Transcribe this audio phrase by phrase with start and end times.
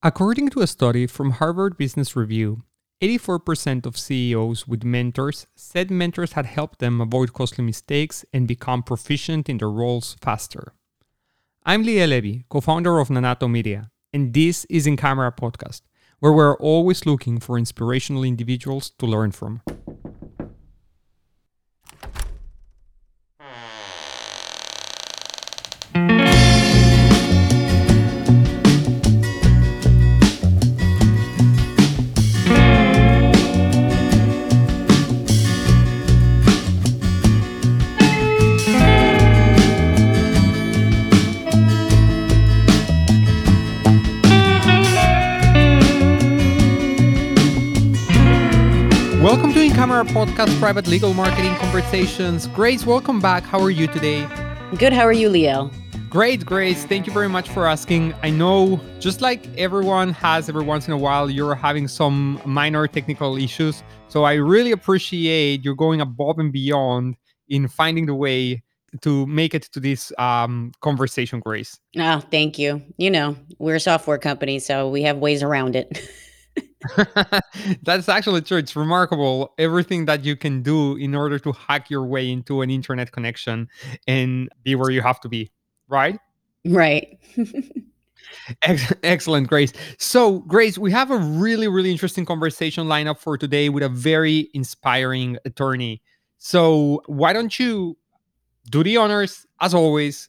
[0.00, 2.62] According to a study from Harvard Business Review,
[3.02, 8.84] 84% of CEOs with mentors said mentors had helped them avoid costly mistakes and become
[8.84, 10.72] proficient in their roles faster.
[11.66, 15.82] I'm Liel Levy, co founder of Nanato Media, and this is In Camera Podcast,
[16.20, 19.62] where we're always looking for inspirational individuals to learn from.
[49.98, 52.46] Welcome to In Camera Podcast Private Legal Marketing Conversations.
[52.46, 53.42] Grace, welcome back.
[53.42, 54.28] How are you today?
[54.78, 54.92] Good.
[54.92, 55.72] How are you, Leo?
[56.08, 56.84] Great, Grace.
[56.84, 58.14] Thank you very much for asking.
[58.22, 62.86] I know, just like everyone has every once in a while, you're having some minor
[62.86, 63.82] technical issues.
[64.06, 67.16] So I really appreciate you going above and beyond
[67.48, 68.62] in finding the way
[69.00, 71.76] to make it to this um, conversation, Grace.
[71.98, 72.84] Oh, thank you.
[72.98, 76.08] You know, we're a software company, so we have ways around it.
[77.82, 78.58] That's actually true.
[78.58, 82.70] It's remarkable everything that you can do in order to hack your way into an
[82.70, 83.68] internet connection
[84.06, 85.50] and be where you have to be,
[85.88, 86.18] right?
[86.64, 87.18] right.
[88.62, 89.72] Ex- Excellent, Grace.
[89.98, 94.48] So, Grace, we have a really, really interesting conversation lineup for today with a very
[94.54, 96.02] inspiring attorney.
[96.38, 97.96] So, why don't you
[98.70, 100.28] do the honors, as always,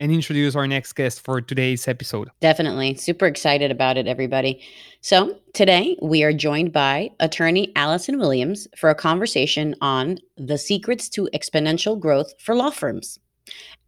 [0.00, 2.30] and introduce our next guest for today's episode?
[2.40, 2.94] Definitely.
[2.96, 4.62] Super excited about it, everybody.
[5.02, 11.08] So, today we are joined by attorney Allison Williams for a conversation on the secrets
[11.10, 13.18] to exponential growth for law firms.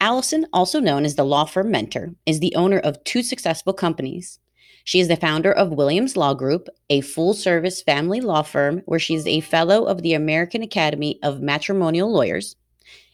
[0.00, 4.38] Allison, also known as the law firm mentor, is the owner of two successful companies.
[4.84, 8.98] She is the founder of Williams Law Group, a full service family law firm where
[8.98, 12.56] she is a fellow of the American Academy of Matrimonial Lawyers,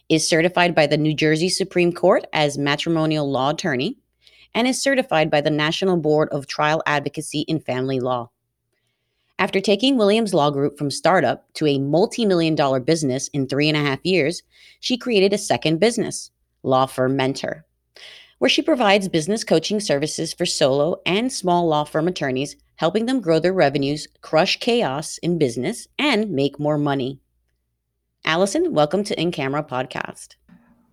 [0.09, 3.99] is certified by the New Jersey Supreme Court as matrimonial law attorney,
[4.55, 8.31] and is certified by the National Board of Trial Advocacy in Family Law.
[9.39, 13.69] After taking Williams Law Group from startup to a multi million dollar business in three
[13.69, 14.43] and a half years,
[14.81, 16.31] she created a second business,
[16.63, 17.65] Law Firm Mentor,
[18.39, 23.21] where she provides business coaching services for solo and small law firm attorneys, helping them
[23.21, 27.21] grow their revenues, crush chaos in business, and make more money.
[28.25, 30.37] Allison, welcome to In Camera Podcast.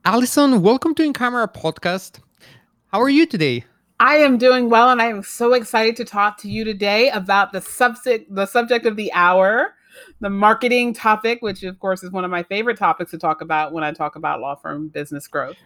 [0.05, 2.19] Allison, welcome to In Camera Podcast.
[2.91, 3.65] How are you today?
[3.99, 7.51] I am doing well, and I am so excited to talk to you today about
[7.51, 9.73] the subject, the subject of the hour,
[10.21, 13.73] the marketing topic, which of course is one of my favorite topics to talk about
[13.73, 15.57] when I talk about law firm business growth.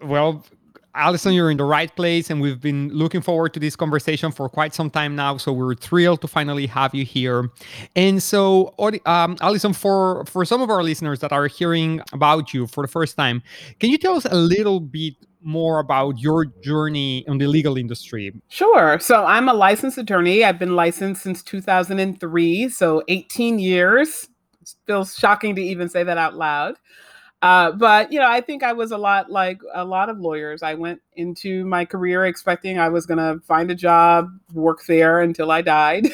[0.00, 0.44] Well,
[0.94, 4.48] Allison, you're in the right place, and we've been looking forward to this conversation for
[4.48, 5.36] quite some time now.
[5.36, 7.50] So we're thrilled to finally have you here.
[7.94, 8.74] And so,
[9.06, 12.88] um, Allison, for for some of our listeners that are hearing about you for the
[12.88, 13.42] first time,
[13.78, 18.32] can you tell us a little bit more about your journey in the legal industry?
[18.48, 18.98] Sure.
[19.00, 20.44] So I'm a licensed attorney.
[20.44, 24.28] I've been licensed since 2003, so 18 years.
[24.60, 26.76] It feels shocking to even say that out loud.
[27.42, 30.62] Uh, but you know, I think I was a lot like a lot of lawyers.
[30.62, 35.20] I went into my career expecting I was going to find a job, work there
[35.20, 36.08] until I died,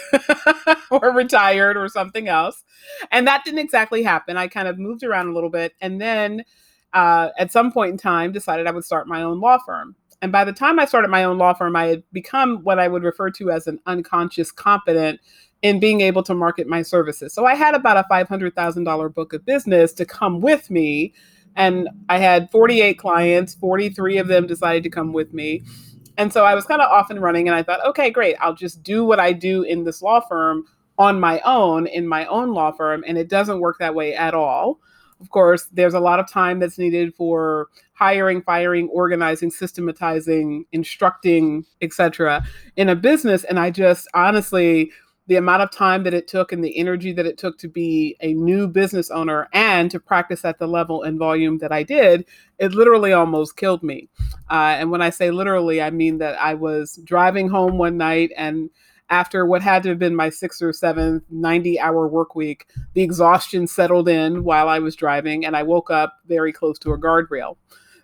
[0.91, 2.62] or retired, or something else,
[3.10, 4.37] and that didn't exactly happen.
[4.37, 6.44] I kind of moved around a little bit, and then
[6.92, 9.97] uh, at some point in time, decided I would start my own law firm.
[10.22, 12.88] And by the time I started my own law firm, I had become what I
[12.88, 15.20] would refer to as an unconscious competent
[15.62, 17.33] in being able to market my services.
[17.33, 21.15] So I had about a $500,000 book of business to come with me.
[21.56, 25.62] And I had 48 clients, 43 of them decided to come with me.
[26.19, 27.49] And so I was kind of off and running.
[27.49, 28.37] And I thought, okay, great.
[28.41, 30.65] I'll just do what I do in this law firm
[30.99, 33.05] on my own, in my own law firm.
[33.06, 34.78] And it doesn't work that way at all.
[35.21, 41.65] Of course, there's a lot of time that's needed for hiring, firing, organizing, systematizing, instructing,
[41.81, 42.44] etc.
[42.77, 43.44] in a business.
[43.44, 44.91] And I just honestly
[45.26, 48.17] the amount of time that it took and the energy that it took to be
[48.20, 52.25] a new business owner and to practice at the level and volume that I did,
[52.58, 54.08] it literally almost killed me.
[54.50, 58.31] Uh, and when I say literally, I mean that I was driving home one night
[58.37, 58.70] and
[59.08, 63.02] after what had to have been my sixth or seventh 90 hour work week, the
[63.02, 66.99] exhaustion settled in while I was driving, and I woke up very close to a
[66.99, 67.56] guardrail.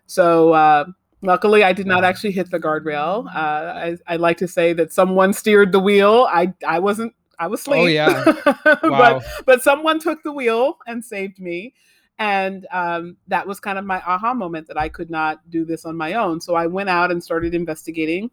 [0.06, 0.84] So, uh,
[1.24, 3.26] Luckily, I did not actually hit the guardrail.
[3.26, 6.26] Uh, I, I like to say that someone steered the wheel.
[6.28, 7.14] I I wasn't.
[7.38, 7.82] I was asleep.
[7.82, 8.24] Oh yeah.
[8.82, 9.20] wow.
[9.20, 11.74] but but someone took the wheel and saved me,
[12.19, 15.84] and um, that was kind of my aha moment that I could not do this
[15.84, 16.40] on my own.
[16.40, 18.28] So I went out and started investigating.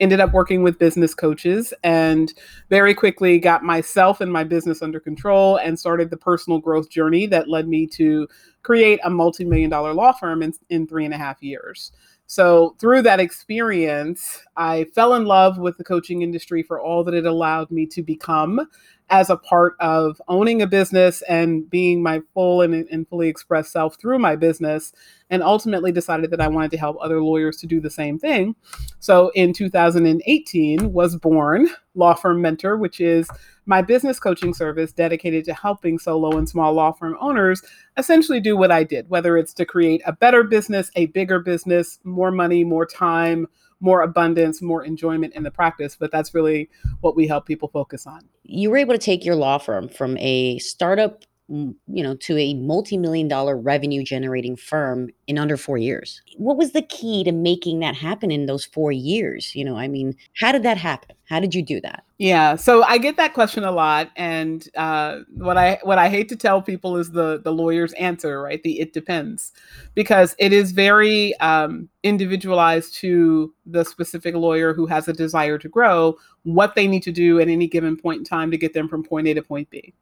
[0.00, 2.34] ended up working with business coaches and
[2.68, 7.26] very quickly got myself and my business under control and started the personal growth journey
[7.26, 8.26] that led me to
[8.64, 11.92] create a multi-million dollar law firm in, in three and a half years
[12.26, 17.14] so through that experience i fell in love with the coaching industry for all that
[17.14, 18.66] it allowed me to become
[19.10, 23.70] as a part of owning a business and being my full and, and, fully expressed
[23.70, 24.92] self through my business
[25.28, 28.56] and ultimately decided that i wanted to help other lawyers to do the same thing.
[29.00, 33.28] So in 2018 was born law firm mentor which is
[33.66, 37.62] my business coaching service dedicated to helping solo and small law firm owners
[37.96, 42.00] essentially do what i did whether it's to create a better business a bigger business
[42.02, 43.46] more money more time
[43.84, 45.94] more abundance, more enjoyment in the practice.
[45.94, 46.70] But that's really
[47.02, 48.22] what we help people focus on.
[48.42, 52.38] You were able to take your law firm from a startup mm, you know to
[52.38, 56.22] a multi-million dollar revenue generating firm in under 4 years.
[56.38, 59.54] What was the key to making that happen in those 4 years?
[59.54, 61.14] You know, I mean, how did that happen?
[61.26, 62.04] How did you do that?
[62.18, 66.28] Yeah, so I get that question a lot, and uh, what I what I hate
[66.28, 68.62] to tell people is the the lawyer's answer, right?
[68.62, 69.52] The it depends,
[69.94, 75.68] because it is very um, individualized to the specific lawyer who has a desire to
[75.68, 78.86] grow, what they need to do at any given point in time to get them
[78.86, 79.94] from point A to point B.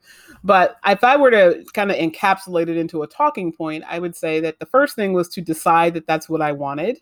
[0.42, 4.16] But if I were to kind of encapsulate it into a talking point, I would
[4.16, 7.00] say that the first thing was to decide that that's what I wanted.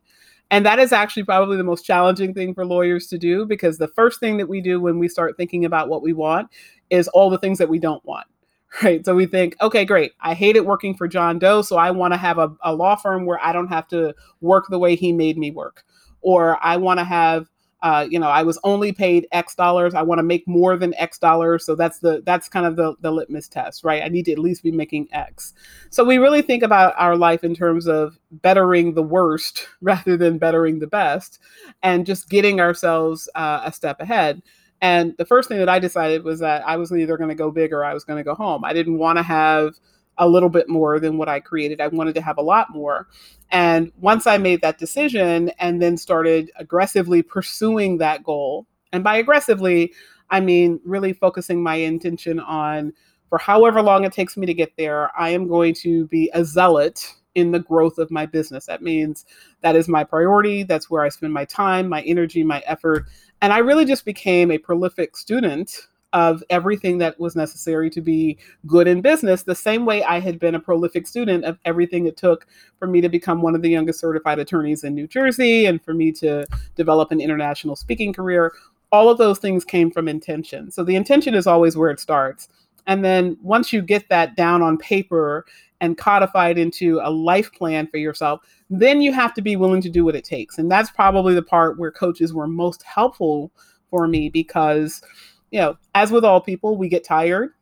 [0.50, 3.88] And that is actually probably the most challenging thing for lawyers to do because the
[3.88, 6.48] first thing that we do when we start thinking about what we want
[6.90, 8.26] is all the things that we don't want.
[8.84, 9.04] Right.
[9.04, 10.12] So we think, okay, great.
[10.20, 11.60] I hated working for John Doe.
[11.60, 14.66] So I want to have a, a law firm where I don't have to work
[14.70, 15.82] the way he made me work.
[16.20, 17.48] Or I want to have
[17.82, 19.94] uh, you know, I was only paid X dollars.
[19.94, 21.64] I want to make more than X dollars.
[21.64, 24.02] So that's the that's kind of the the litmus test, right?
[24.02, 25.54] I need to at least be making X.
[25.88, 30.38] So we really think about our life in terms of bettering the worst rather than
[30.38, 31.38] bettering the best,
[31.82, 34.42] and just getting ourselves uh, a step ahead.
[34.82, 37.50] And the first thing that I decided was that I was either going to go
[37.50, 38.64] big or I was going to go home.
[38.64, 39.74] I didn't want to have
[40.18, 41.80] a little bit more than what I created.
[41.80, 43.08] I wanted to have a lot more.
[43.50, 49.16] And once I made that decision and then started aggressively pursuing that goal, and by
[49.16, 49.92] aggressively,
[50.30, 52.92] I mean really focusing my intention on
[53.28, 56.44] for however long it takes me to get there, I am going to be a
[56.44, 58.66] zealot in the growth of my business.
[58.66, 59.24] That means
[59.62, 60.64] that is my priority.
[60.64, 63.06] That's where I spend my time, my energy, my effort.
[63.40, 68.38] And I really just became a prolific student of everything that was necessary to be
[68.66, 72.16] good in business, the same way I had been a prolific student of everything it
[72.16, 72.46] took
[72.78, 75.94] for me to become one of the youngest certified attorneys in New Jersey and for
[75.94, 78.52] me to develop an international speaking career.
[78.92, 80.70] All of those things came from intention.
[80.70, 82.48] So the intention is always where it starts.
[82.86, 85.44] And then once you get that down on paper
[85.80, 89.88] and codified into a life plan for yourself, then you have to be willing to
[89.88, 90.58] do what it takes.
[90.58, 93.52] And that's probably the part where coaches were most helpful
[93.90, 95.02] for me because
[95.50, 97.50] you know as with all people we get tired.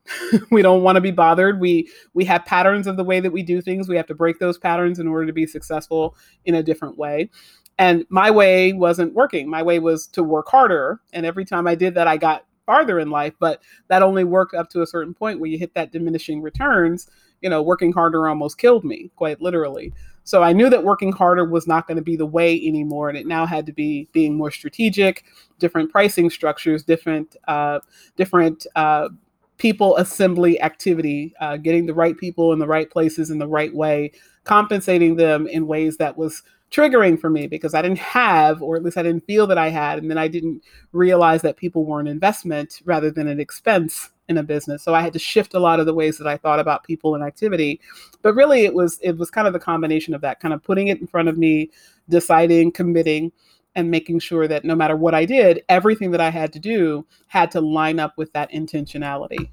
[0.50, 1.61] We don't want to be bothered.
[1.61, 3.88] We we have patterns of the way that we do things.
[3.88, 7.31] We have to break those patterns in order to be successful in a different way.
[7.79, 9.49] And my way wasn't working.
[9.49, 11.00] My way was to work harder.
[11.12, 13.35] And every time i did that i got farther in life.
[13.38, 17.08] But that only worked up to a certain point where you hit that diminishing returns.
[17.43, 19.93] You know working harder almost killed me quite literally
[20.29, 23.17] so I knew that working harder was not going to be the way anymore, and
[23.17, 25.25] it now had to be being more strategic,
[25.59, 27.81] different pricing structures, different uh,
[28.15, 29.09] different uh,
[29.56, 33.75] people assembly activity, uh, getting the right people in the right places in the right
[33.75, 34.13] way,
[34.44, 38.82] compensating them in ways that was triggering for me because I didn't have, or at
[38.82, 42.01] least I didn't feel that I had, and then I didn't realize that people were
[42.01, 44.82] an investment rather than an expense in a business.
[44.82, 47.15] So I had to shift a lot of the ways that I thought about people
[47.15, 47.81] and activity.
[48.22, 50.89] But really it was it was kind of the combination of that, kind of putting
[50.89, 51.70] it in front of me,
[52.08, 53.32] deciding, committing,
[53.75, 57.06] and making sure that no matter what I did, everything that I had to do
[57.29, 59.48] had to line up with that intentionality.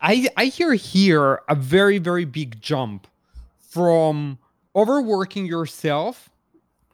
[0.00, 3.08] I, I hear here a very, very big jump
[3.58, 4.38] from
[4.76, 6.30] overworking yourself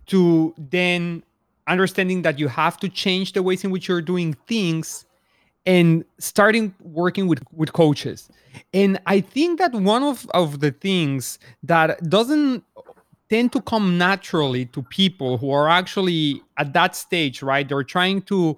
[0.07, 1.23] to then
[1.67, 5.07] understanding that you have to change the ways in which you're doing things
[5.67, 8.29] and starting working with with coaches.
[8.73, 12.65] And i think that one of of the things that doesn't
[13.31, 18.21] tend to come naturally to people who are actually at that stage right they're trying
[18.23, 18.57] to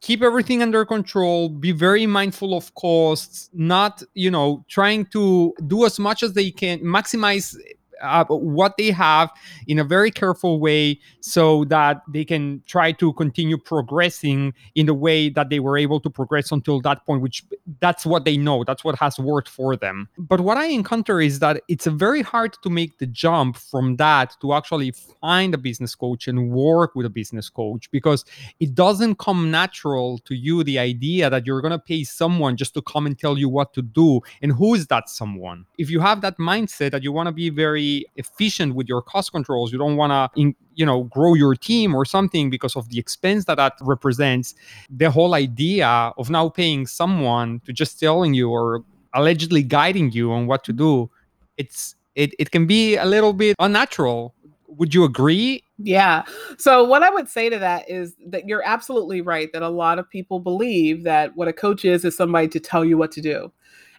[0.00, 5.84] keep everything under control be very mindful of costs not you know trying to do
[5.84, 7.56] as much as they can maximize
[8.04, 9.30] uh, what they have
[9.66, 14.94] in a very careful way so that they can try to continue progressing in the
[14.94, 17.44] way that they were able to progress until that point which
[17.80, 20.08] that's what they know that's what has worked for them.
[20.18, 24.36] But what i encounter is that it's very hard to make the jump from that
[24.40, 28.24] to actually find a business coach and work with a business coach because
[28.60, 32.74] it doesn't come natural to you the idea that you're going to pay someone just
[32.74, 34.20] to come and tell you what to do.
[34.42, 35.66] And who is that someone?
[35.78, 39.32] If you have that mindset that you want to be very efficient with your cost
[39.32, 39.72] controls.
[39.72, 43.44] You don't want to you know grow your team or something because of the expense
[43.46, 44.54] that that represents.
[44.90, 48.84] The whole idea of now paying someone to just telling you or
[49.14, 51.10] allegedly guiding you on what to do
[51.56, 54.34] it's it, it can be a little bit unnatural.
[54.68, 55.62] Would you agree?
[55.78, 56.24] Yeah.
[56.58, 59.98] So what i would say to that is that you're absolutely right that a lot
[59.98, 63.20] of people believe that what a coach is is somebody to tell you what to
[63.20, 63.52] do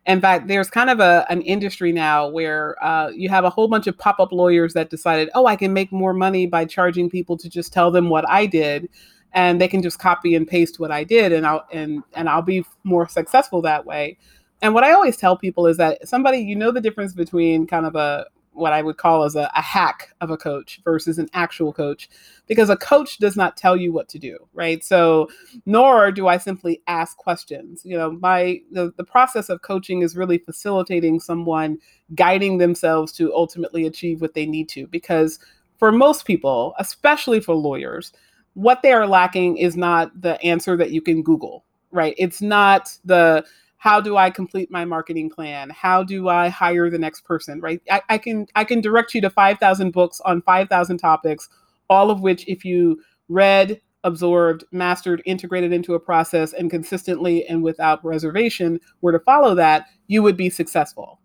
[0.05, 3.67] in fact, there's kind of a an industry now where uh, you have a whole
[3.67, 7.09] bunch of pop up lawyers that decided, oh, I can make more money by charging
[7.09, 8.87] people to just tell them what I did,
[9.33, 12.43] and they can just copy and paste what I did, and I'll and and I'll
[12.43, 14.17] be more successful that way.
[14.61, 17.85] And what I always tell people is that somebody, you know, the difference between kind
[17.85, 21.27] of a what I would call as a, a, hack of a coach versus an
[21.33, 22.09] actual coach,
[22.47, 24.83] because a coach does not tell you what to do, right?
[24.83, 25.29] So,
[25.65, 27.81] nor do I simply ask questions.
[27.85, 31.77] You know, my the, the process of coaching is really facilitating someone
[32.15, 34.87] guiding themselves to ultimately achieve what they need to.
[34.87, 35.39] Because
[35.77, 38.13] for most people, especially for lawyers,
[38.53, 42.15] what they are lacking is not the answer that you can Google, right?
[42.17, 43.45] It's not the
[43.85, 45.69] how do i complete my marketing plan?
[45.69, 47.79] How do i hire the next person right?
[47.89, 51.47] I, I can i can direct you to 5000 books on 5000 topics
[51.87, 52.99] all of which if you
[53.29, 59.53] read absorbed mastered integrated into a process and consistently and without reservation were to follow
[59.53, 61.19] that you would be successful.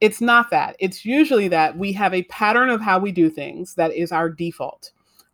[0.00, 0.76] It's not that.
[0.78, 4.28] It's usually that we have a pattern of how we do things that is our
[4.28, 4.92] default.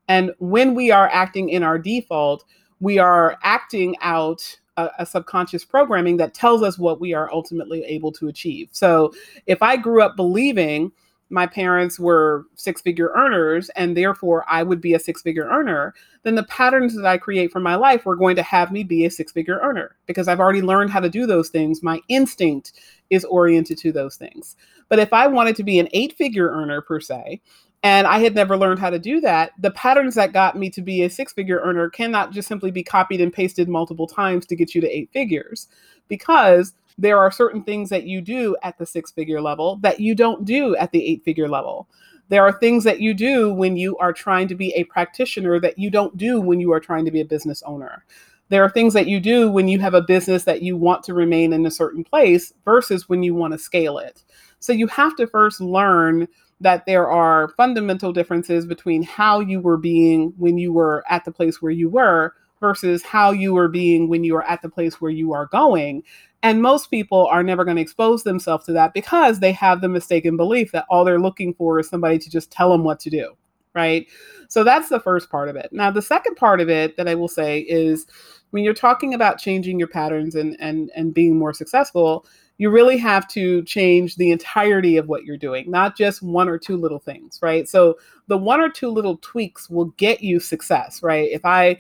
[0.08, 2.44] And when we are acting in our default
[2.80, 7.84] we are acting out a, a, subconscious programming that tells us what we are ultimately
[7.84, 8.68] able to achieve.
[8.72, 9.12] So
[9.46, 10.92] if I grew up believing
[11.32, 15.94] my parents were six figure earners and therefore I would be a six figure earner,
[16.24, 19.06] then the patterns that I create for my life were going to have me be
[19.06, 21.82] a six figure earner because I've already learned how to do those things.
[21.82, 22.74] My instinct
[23.08, 24.56] is oriented to those things.
[24.90, 27.40] But if I wanted to be an eight figure earner per se,
[27.82, 29.52] and I had never learned how to do that.
[29.58, 32.82] The patterns that got me to be a six figure earner cannot just simply be
[32.82, 35.68] copied and pasted multiple times to get you to eight figures
[36.08, 40.14] because there are certain things that you do at the six figure level that you
[40.14, 41.88] don't do at the eight figure level.
[42.28, 45.78] There are things that you do when you are trying to be a practitioner that
[45.78, 48.04] you don't do when you are trying to be a business owner.
[48.48, 51.14] There are things that you do when you have a business that you want to
[51.14, 54.22] remain in a certain place versus when you want to scale it.
[54.60, 56.28] So you have to first learn
[56.62, 61.32] that there are fundamental differences between how you were being when you were at the
[61.32, 65.00] place where you were versus how you were being when you are at the place
[65.00, 66.02] where you are going.
[66.42, 69.88] And most people are never going to expose themselves to that because they have the
[69.88, 73.10] mistaken belief that all they're looking for is somebody to just tell them what to
[73.10, 73.36] do.
[73.74, 74.06] Right.
[74.48, 75.70] So that's the first part of it.
[75.72, 78.06] Now, the second part of it that I will say is
[78.50, 82.26] when you're talking about changing your patterns and and and being more successful,
[82.62, 86.56] you really have to change the entirety of what you're doing, not just one or
[86.56, 87.68] two little things, right?
[87.68, 91.28] So the one or two little tweaks will get you success, right?
[91.32, 91.78] If I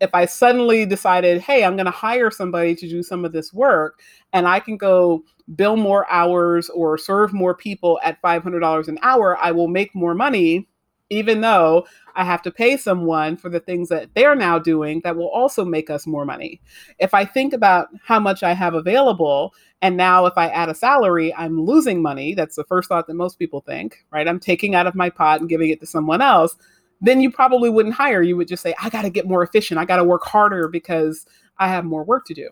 [0.00, 3.52] if I suddenly decided, hey, I'm going to hire somebody to do some of this
[3.52, 4.00] work
[4.32, 5.22] and I can go
[5.54, 10.14] bill more hours or serve more people at $500 an hour, I will make more
[10.14, 10.66] money
[11.12, 15.16] even though I have to pay someone for the things that they're now doing that
[15.16, 16.60] will also make us more money.
[16.98, 20.74] If I think about how much I have available, and now if I add a
[20.74, 22.34] salary, I'm losing money.
[22.34, 24.26] That's the first thought that most people think, right?
[24.26, 26.56] I'm taking out of my pot and giving it to someone else.
[27.02, 28.22] Then you probably wouldn't hire.
[28.22, 29.78] You would just say, I got to get more efficient.
[29.78, 31.26] I got to work harder because
[31.58, 32.48] I have more work to do.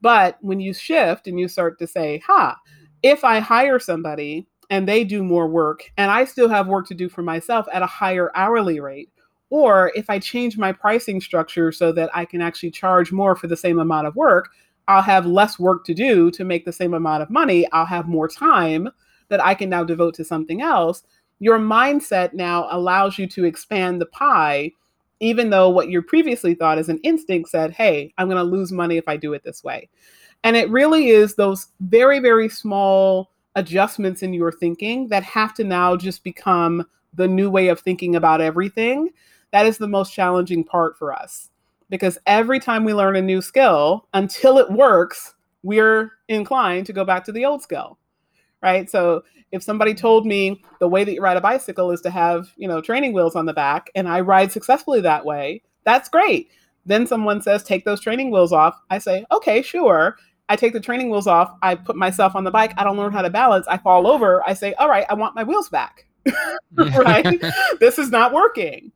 [0.00, 2.56] But when you shift and you start to say, ha,
[3.02, 6.94] if I hire somebody and they do more work and I still have work to
[6.94, 9.10] do for myself at a higher hourly rate.
[9.50, 13.46] Or if I change my pricing structure so that I can actually charge more for
[13.46, 14.48] the same amount of work,
[14.88, 17.70] I'll have less work to do to make the same amount of money.
[17.72, 18.88] I'll have more time
[19.28, 21.02] that I can now devote to something else.
[21.38, 24.72] Your mindset now allows you to expand the pie,
[25.20, 28.72] even though what you previously thought as an instinct said, hey, I'm going to lose
[28.72, 29.88] money if I do it this way.
[30.44, 35.64] And it really is those very, very small adjustments in your thinking that have to
[35.64, 39.08] now just become the new way of thinking about everything.
[39.50, 41.50] That is the most challenging part for us
[41.88, 47.04] because every time we learn a new skill, until it works, we're inclined to go
[47.04, 47.98] back to the old skill.
[48.62, 48.90] Right.
[48.90, 49.22] So
[49.52, 52.68] if somebody told me the way that you ride a bicycle is to have, you
[52.68, 56.50] know, training wheels on the back and I ride successfully that way, that's great.
[56.84, 58.80] Then someone says, take those training wheels off.
[58.90, 60.16] I say, okay, sure
[60.48, 63.12] I take the training wheels off, I put myself on the bike, I don't learn
[63.12, 66.06] how to balance, I fall over, I say, all right, I want my wheels back.
[66.74, 67.40] right?
[67.80, 68.92] this is not working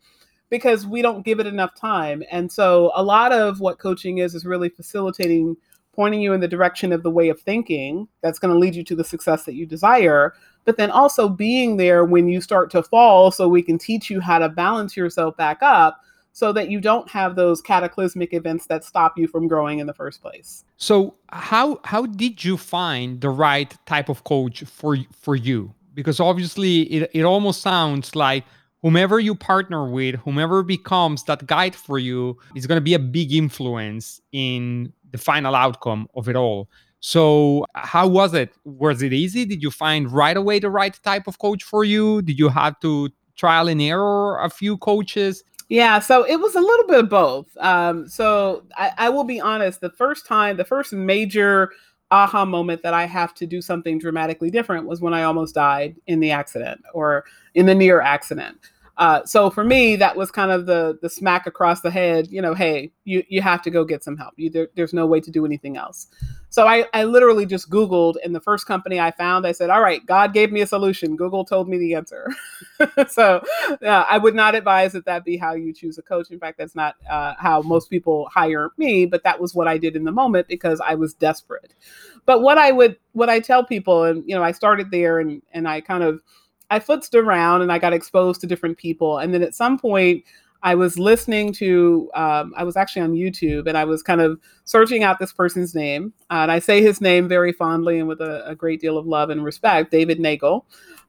[0.48, 2.22] because we don't give it enough time.
[2.30, 5.56] And so a lot of what coaching is is really facilitating
[5.92, 8.84] pointing you in the direction of the way of thinking that's going to lead you
[8.84, 12.82] to the success that you desire, but then also being there when you start to
[12.82, 16.00] fall so we can teach you how to balance yourself back up
[16.32, 19.94] so that you don't have those cataclysmic events that stop you from growing in the
[19.94, 20.64] first place.
[20.76, 25.74] So how how did you find the right type of coach for for you?
[25.94, 28.44] Because obviously it, it almost sounds like
[28.82, 32.98] whomever you partner with, whomever becomes that guide for you is going to be a
[32.98, 36.68] big influence in the final outcome of it all.
[37.00, 38.52] So, how was it?
[38.64, 39.46] Was it easy?
[39.46, 42.20] Did you find right away the right type of coach for you?
[42.22, 45.42] Did you have to trial and error a few coaches?
[45.70, 47.56] Yeah, so it was a little bit of both.
[47.58, 51.70] Um, so I, I will be honest, the first time, the first major
[52.10, 55.94] aha moment that I have to do something dramatically different was when I almost died
[56.08, 57.24] in the accident or
[57.54, 58.58] in the near accident.
[58.96, 62.28] Uh, so for me, that was kind of the the smack across the head.
[62.30, 64.34] You know, hey, you you have to go get some help.
[64.36, 66.08] You, there, there's no way to do anything else.
[66.50, 69.80] So I I literally just Googled, and the first company I found, I said, all
[69.80, 71.16] right, God gave me a solution.
[71.16, 72.28] Google told me the answer.
[73.08, 73.42] so
[73.82, 76.30] uh, I would not advise that that be how you choose a coach.
[76.30, 79.06] In fact, that's not uh, how most people hire me.
[79.06, 81.74] But that was what I did in the moment because I was desperate.
[82.26, 85.40] But what I would what I tell people, and you know, I started there, and
[85.52, 86.20] and I kind of
[86.70, 89.18] I footed around and I got exposed to different people.
[89.18, 90.24] And then at some point,
[90.62, 94.38] I was listening to, um, I was actually on YouTube and I was kind of
[94.64, 96.12] searching out this person's name.
[96.30, 99.06] Uh, and I say his name very fondly and with a, a great deal of
[99.06, 100.66] love and respect, David Neagle.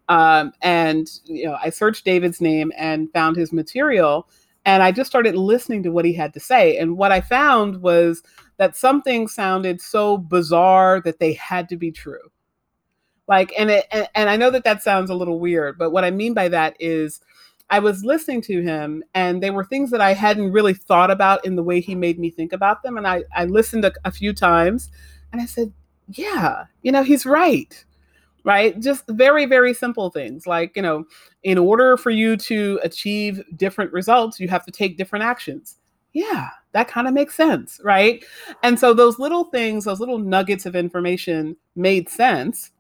[0.10, 4.28] Um, and, you know, I searched David's name and found his material.
[4.66, 6.78] And I just started listening to what he had to say.
[6.78, 8.24] And what I found was
[8.58, 12.32] that something sounded so bizarre that they had to be true
[13.28, 16.04] like and it and, and i know that that sounds a little weird but what
[16.04, 17.22] i mean by that is
[17.70, 21.44] i was listening to him and they were things that i hadn't really thought about
[21.46, 24.12] in the way he made me think about them and i i listened a, a
[24.12, 24.90] few times
[25.32, 25.72] and i said
[26.10, 27.86] yeah you know he's right
[28.44, 28.80] right?
[28.80, 31.06] Just very very simple things like you know
[31.44, 35.78] in order for you to achieve different results you have to take different actions.
[36.14, 38.24] Yeah that kind of makes sense right?
[38.64, 42.72] And so those little things those little nuggets of information made sense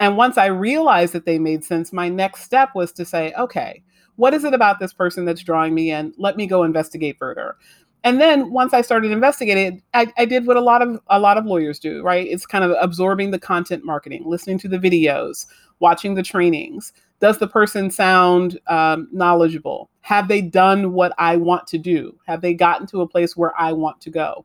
[0.00, 3.82] and once I realized that they made sense, my next step was to say, okay,
[4.16, 6.12] what is it about this person that's drawing me in?
[6.16, 7.56] Let me go investigate further.
[8.04, 11.36] And then once I started investigating, I, I did what a lot of a lot
[11.36, 12.26] of lawyers do, right?
[12.26, 15.46] It's kind of absorbing the content marketing, listening to the videos,
[15.80, 16.92] watching the trainings.
[17.20, 19.90] Does the person sound um, knowledgeable?
[20.02, 22.16] Have they done what I want to do?
[22.26, 24.44] Have they gotten to a place where I want to go?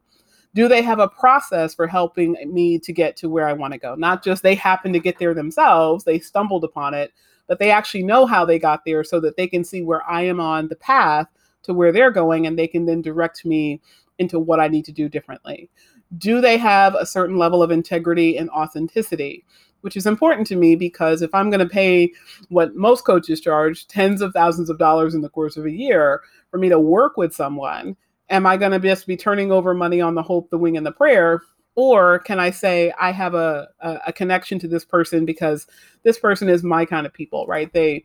[0.56, 3.80] Do they have a process for helping me to get to where I want to
[3.80, 3.96] go?
[3.96, 7.12] Not just they happen to get there themselves, they stumbled upon it,
[7.48, 10.22] but they actually know how they got there so that they can see where I
[10.22, 11.28] am on the path
[11.64, 13.82] to where they're going and they can then direct me
[14.20, 15.70] into what I need to do differently.
[16.18, 19.44] Do they have a certain level of integrity and authenticity?
[19.82, 22.14] Which is important to me because if I'm going to pay
[22.48, 26.22] what most coaches charge, tens of thousands of dollars in the course of a year,
[26.52, 27.98] for me to work with someone,
[28.30, 30.86] am I going to just be turning over money on the hope, the wing, and
[30.86, 31.42] the prayer?
[31.76, 35.66] Or can I say I have a, a, a connection to this person because
[36.04, 37.72] this person is my kind of people, right?
[37.74, 38.04] They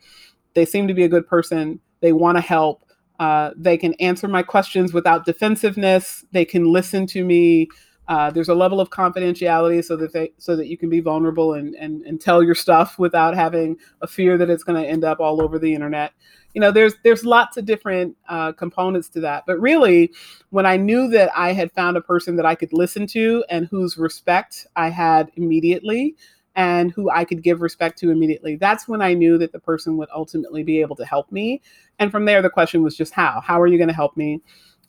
[0.54, 1.81] they seem to be a good person.
[2.00, 2.85] They want to help.
[3.20, 6.24] Uh, they can answer my questions without defensiveness.
[6.33, 7.68] They can listen to me.
[8.09, 11.55] Uh, there's a level of confidentiality so that they so that you can be vulnerable
[11.55, 15.05] and and, and tell your stuff without having a fear that it's going to end
[15.05, 16.12] up all over the internet.
[16.55, 19.44] You know there's there's lots of different uh, components to that.
[19.47, 20.11] But really
[20.51, 23.66] when i knew that i had found a person that i could listen to and
[23.66, 26.16] whose respect i had immediately
[26.57, 29.97] and who i could give respect to immediately that's when i knew that the person
[29.97, 31.61] would ultimately be able to help me.
[31.99, 33.40] And from there the question was just how.
[33.44, 34.40] How are you going to help me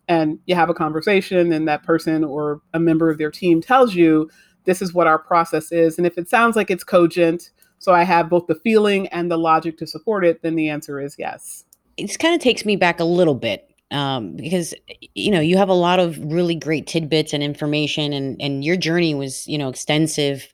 [0.09, 3.95] and you have a conversation and that person or a member of their team tells
[3.95, 4.29] you
[4.65, 8.03] this is what our process is and if it sounds like it's cogent so I
[8.03, 11.63] have both the feeling and the logic to support it, then the answer is yes.
[11.97, 14.73] This kind of takes me back a little bit um, because
[15.15, 18.77] you know you have a lot of really great tidbits and information, and and your
[18.77, 20.51] journey was you know extensive.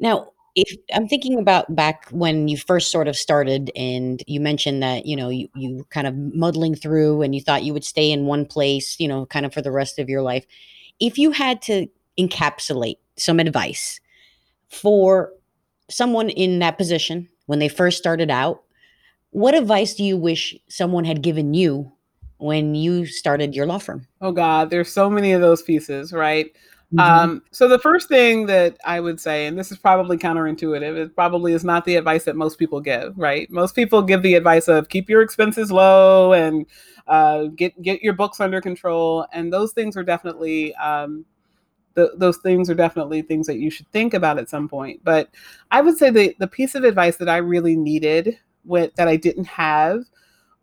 [0.00, 4.82] Now, if I'm thinking about back when you first sort of started, and you mentioned
[4.82, 8.10] that you know you you kind of muddling through, and you thought you would stay
[8.10, 10.46] in one place, you know, kind of for the rest of your life.
[11.00, 11.86] If you had to
[12.18, 14.00] encapsulate some advice
[14.68, 15.32] for
[15.88, 18.62] someone in that position when they first started out,
[19.30, 21.92] what advice do you wish someone had given you
[22.38, 24.06] when you started your law firm?
[24.20, 26.54] Oh God, there's so many of those pieces, right?
[26.94, 27.00] Mm-hmm.
[27.00, 31.14] Um, so the first thing that I would say, and this is probably counterintuitive, it
[31.14, 33.50] probably is not the advice that most people give, right?
[33.50, 36.64] Most people give the advice of keep your expenses low and
[37.06, 41.26] uh, get get your books under control, and those things are definitely um,
[41.94, 45.00] those things are definitely things that you should think about at some point.
[45.04, 45.28] But
[45.70, 49.16] I would say the the piece of advice that I really needed with, that I
[49.16, 50.04] didn't have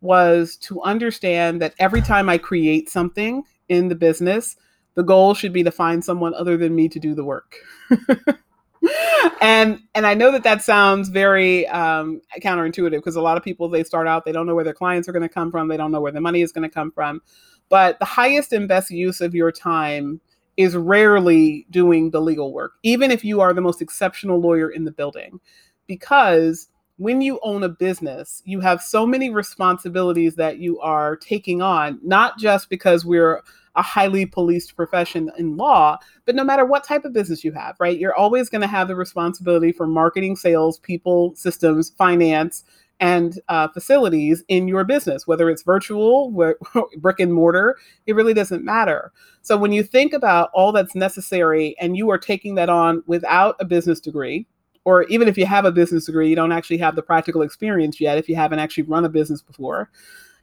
[0.01, 4.55] was to understand that every time I create something in the business
[4.95, 7.57] the goal should be to find someone other than me to do the work.
[9.41, 13.69] and and I know that that sounds very um, counterintuitive because a lot of people
[13.69, 15.77] they start out they don't know where their clients are going to come from, they
[15.77, 17.21] don't know where the money is going to come from.
[17.69, 20.21] But the highest and best use of your time
[20.57, 24.85] is rarely doing the legal work, even if you are the most exceptional lawyer in
[24.85, 25.39] the building,
[25.87, 31.61] because when you own a business, you have so many responsibilities that you are taking
[31.61, 33.41] on, not just because we're
[33.75, 37.75] a highly policed profession in law, but no matter what type of business you have,
[37.79, 37.99] right?
[37.99, 42.63] You're always going to have the responsibility for marketing, sales, people, systems, finance,
[42.99, 46.31] and uh, facilities in your business, whether it's virtual,
[46.97, 49.11] brick and mortar, it really doesn't matter.
[49.41, 53.57] So when you think about all that's necessary and you are taking that on without
[53.59, 54.47] a business degree,
[54.85, 57.99] or even if you have a business degree, you don't actually have the practical experience
[57.99, 59.89] yet if you haven't actually run a business before.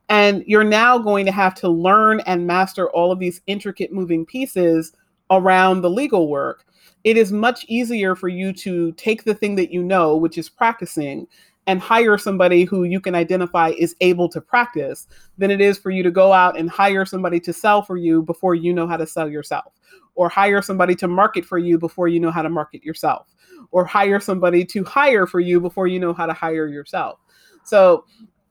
[0.08, 4.26] And you're now going to have to learn and master all of these intricate moving
[4.26, 4.92] pieces
[5.30, 6.64] around the legal work.
[7.04, 10.48] It is much easier for you to take the thing that you know, which is
[10.48, 11.26] practicing,
[11.66, 15.06] and hire somebody who you can identify is able to practice
[15.38, 18.22] than it is for you to go out and hire somebody to sell for you
[18.22, 19.72] before you know how to sell yourself,
[20.16, 23.28] or hire somebody to market for you before you know how to market yourself,
[23.70, 27.20] or hire somebody to hire for you before you know how to hire yourself.
[27.64, 28.04] So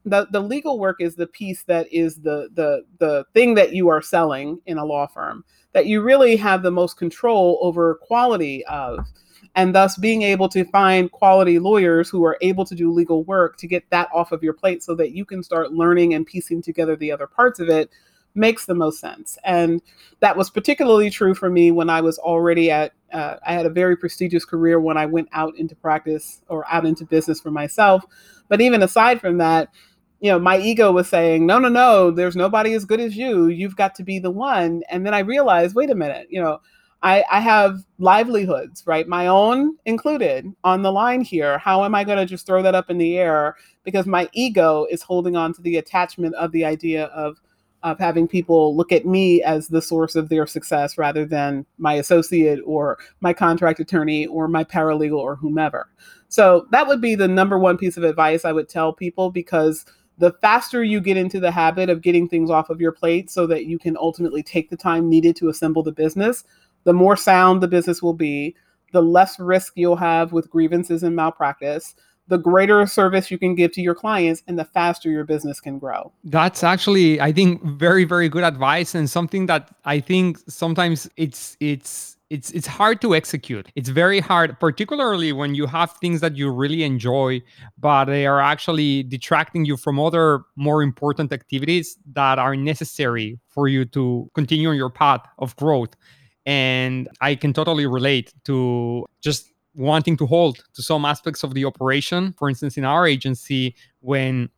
[0.05, 3.89] the the legal work is the piece that is the the the thing that you
[3.89, 8.65] are selling in a law firm that you really have the most control over quality
[8.65, 9.05] of
[9.55, 13.57] and thus being able to find quality lawyers who are able to do legal work
[13.57, 16.61] to get that off of your plate so that you can start learning and piecing
[16.61, 17.89] together the other parts of it
[18.33, 19.37] makes the most sense.
[19.43, 19.81] And
[20.21, 23.69] that was particularly true for me when i was already at uh, i had a
[23.69, 28.05] very prestigious career when i went out into practice or out into business for myself.
[28.47, 29.69] But even aside from that
[30.21, 33.47] you know, my ego was saying, no, no, no, there's nobody as good as you.
[33.47, 34.83] You've got to be the one.
[34.89, 36.59] And then I realized, wait a minute, you know,
[37.01, 39.07] I, I have livelihoods, right?
[39.07, 41.57] My own included on the line here.
[41.57, 43.55] How am I going to just throw that up in the air?
[43.83, 47.41] Because my ego is holding on to the attachment of the idea of
[47.83, 51.93] of having people look at me as the source of their success rather than my
[51.95, 55.89] associate or my contract attorney or my paralegal or whomever.
[56.29, 59.83] So that would be the number one piece of advice I would tell people because
[60.17, 63.47] the faster you get into the habit of getting things off of your plate so
[63.47, 66.43] that you can ultimately take the time needed to assemble the business,
[66.83, 68.55] the more sound the business will be,
[68.91, 71.95] the less risk you'll have with grievances and malpractice,
[72.27, 75.79] the greater service you can give to your clients and the faster your business can
[75.79, 76.11] grow.
[76.23, 81.57] That's actually I think very very good advice and something that I think sometimes it's
[81.59, 83.69] it's it's it's hard to execute.
[83.75, 87.41] It's very hard, particularly when you have things that you really enjoy,
[87.77, 93.67] but they are actually detracting you from other more important activities that are necessary for
[93.67, 95.93] you to continue on your path of growth.
[96.45, 101.65] And I can totally relate to just wanting to hold to some aspects of the
[101.65, 102.33] operation.
[102.37, 104.49] For instance, in our agency, when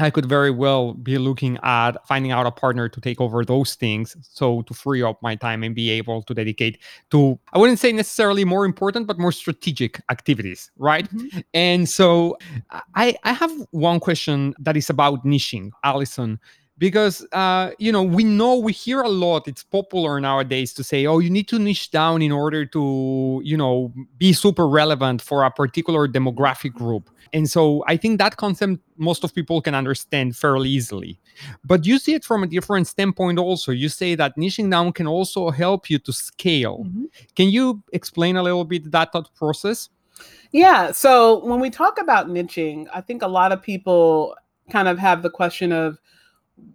[0.00, 3.74] I could very well be looking at finding out a partner to take over those
[3.74, 4.16] things.
[4.22, 6.78] So to free up my time and be able to dedicate
[7.10, 11.08] to, I wouldn't say necessarily more important, but more strategic activities, right?
[11.14, 11.40] Mm-hmm.
[11.54, 12.38] And so
[12.94, 16.38] I, I have one question that is about niching, Allison
[16.78, 21.06] because uh, you know we know we hear a lot it's popular nowadays to say
[21.06, 25.44] oh you need to niche down in order to you know be super relevant for
[25.44, 27.10] a particular demographic group.
[27.32, 31.20] And so i think that concept most of people can understand fairly easily.
[31.64, 33.70] But you see it from a different standpoint also.
[33.70, 36.84] You say that niching down can also help you to scale.
[36.84, 37.04] Mm-hmm.
[37.34, 39.88] can you explain a little bit that thought process?
[40.52, 44.34] Yeah so when we talk about niching i think a lot of people
[44.70, 45.98] kind of have the question of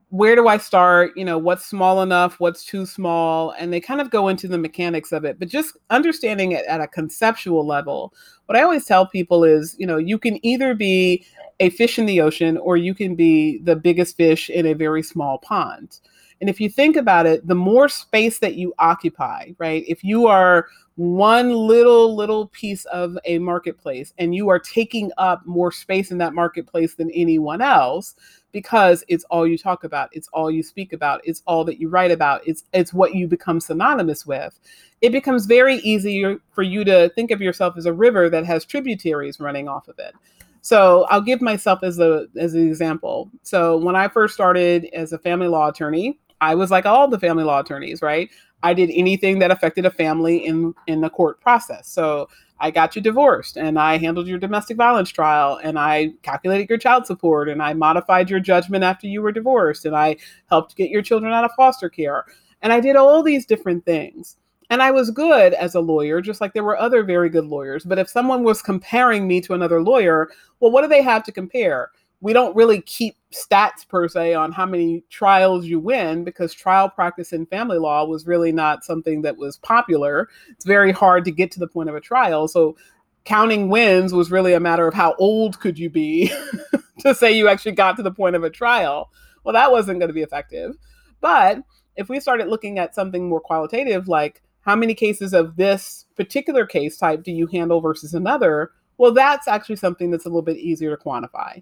[0.10, 1.18] where do I start?
[1.18, 2.40] You know, what's small enough?
[2.40, 3.52] What's too small?
[3.58, 5.40] And they kind of go into the mechanics of it.
[5.40, 8.14] But just understanding it at a conceptual level,
[8.46, 11.26] what I always tell people is, you know, you can either be
[11.60, 15.02] a fish in the ocean or you can be the biggest fish in a very
[15.02, 16.00] small pond.
[16.42, 19.84] And if you think about it, the more space that you occupy, right?
[19.88, 25.42] If you are one little, little piece of a marketplace and you are taking up
[25.46, 28.16] more space in that marketplace than anyone else,
[28.54, 31.90] because it's all you talk about, it's all you speak about, it's all that you
[31.90, 34.58] write about, it's it's what you become synonymous with.
[35.02, 38.64] It becomes very easy for you to think of yourself as a river that has
[38.64, 40.14] tributaries running off of it.
[40.62, 43.30] So I'll give myself as a as an example.
[43.42, 47.20] So when I first started as a family law attorney, I was like all the
[47.20, 48.30] family law attorneys, right?
[48.62, 51.90] I did anything that affected a family in in the court process.
[51.90, 52.30] So
[52.64, 56.78] I got you divorced and I handled your domestic violence trial and I calculated your
[56.78, 60.16] child support and I modified your judgment after you were divorced and I
[60.50, 62.24] helped get your children out of foster care.
[62.62, 64.38] And I did all these different things.
[64.70, 67.84] And I was good as a lawyer, just like there were other very good lawyers.
[67.84, 70.30] But if someone was comparing me to another lawyer,
[70.62, 71.92] well, what do they have to compare?
[72.24, 76.88] We don't really keep stats per se on how many trials you win because trial
[76.88, 80.30] practice in family law was really not something that was popular.
[80.50, 82.48] It's very hard to get to the point of a trial.
[82.48, 82.78] So
[83.26, 86.32] counting wins was really a matter of how old could you be
[87.02, 89.12] to say you actually got to the point of a trial.
[89.44, 90.78] Well, that wasn't going to be effective.
[91.20, 91.60] But
[91.98, 96.66] if we started looking at something more qualitative like how many cases of this particular
[96.66, 98.72] case type do you handle versus another?
[98.98, 101.62] Well, that's actually something that's a little bit easier to quantify.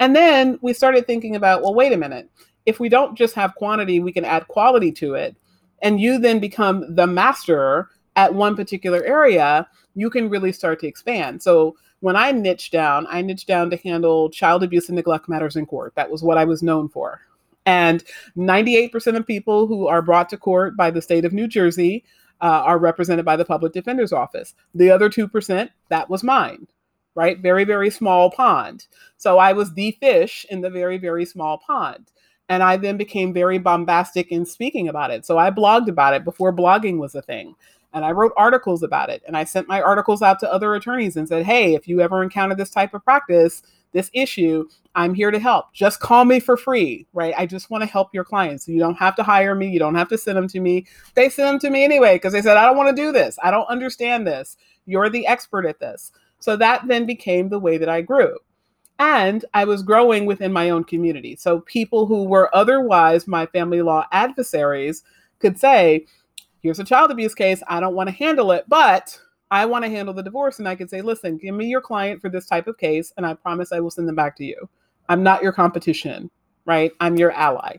[0.00, 2.30] And then we started thinking about, well, wait a minute.
[2.66, 5.36] If we don't just have quantity, we can add quality to it.
[5.82, 10.86] And you then become the master at one particular area, you can really start to
[10.86, 11.42] expand.
[11.42, 15.56] So when I niche down, I niche down to handle child abuse and neglect matters
[15.56, 15.94] in court.
[15.94, 17.20] That was what I was known for.
[17.66, 18.04] And
[18.36, 22.04] 98% of people who are brought to court by the state of New Jersey
[22.40, 24.54] uh, are represented by the public defender's office.
[24.74, 26.66] The other 2%, that was mine,
[27.14, 27.38] right?
[27.38, 28.86] Very, very small pond.
[29.16, 32.10] So I was the fish in the very, very small pond.
[32.48, 35.26] And I then became very bombastic in speaking about it.
[35.26, 37.54] So I blogged about it before blogging was a thing.
[37.92, 39.22] And I wrote articles about it.
[39.26, 42.22] And I sent my articles out to other attorneys and said, hey, if you ever
[42.22, 43.62] encounter this type of practice,
[43.96, 45.72] this issue, I'm here to help.
[45.72, 47.34] Just call me for free, right?
[47.36, 48.68] I just want to help your clients.
[48.68, 49.68] You don't have to hire me.
[49.68, 50.86] You don't have to send them to me.
[51.14, 53.38] They send them to me anyway because they said, I don't want to do this.
[53.42, 54.56] I don't understand this.
[54.84, 56.12] You're the expert at this.
[56.38, 58.36] So that then became the way that I grew.
[58.98, 61.36] And I was growing within my own community.
[61.36, 65.02] So people who were otherwise my family law adversaries
[65.38, 66.06] could say,
[66.60, 67.62] here's a child abuse case.
[67.66, 69.18] I don't want to handle it, but
[69.50, 70.58] I want to handle the divorce.
[70.58, 73.26] And I could say, listen, give me your client for this type of case, and
[73.26, 74.68] I promise I will send them back to you.
[75.08, 76.30] I'm not your competition,
[76.64, 76.92] right?
[77.00, 77.76] I'm your ally.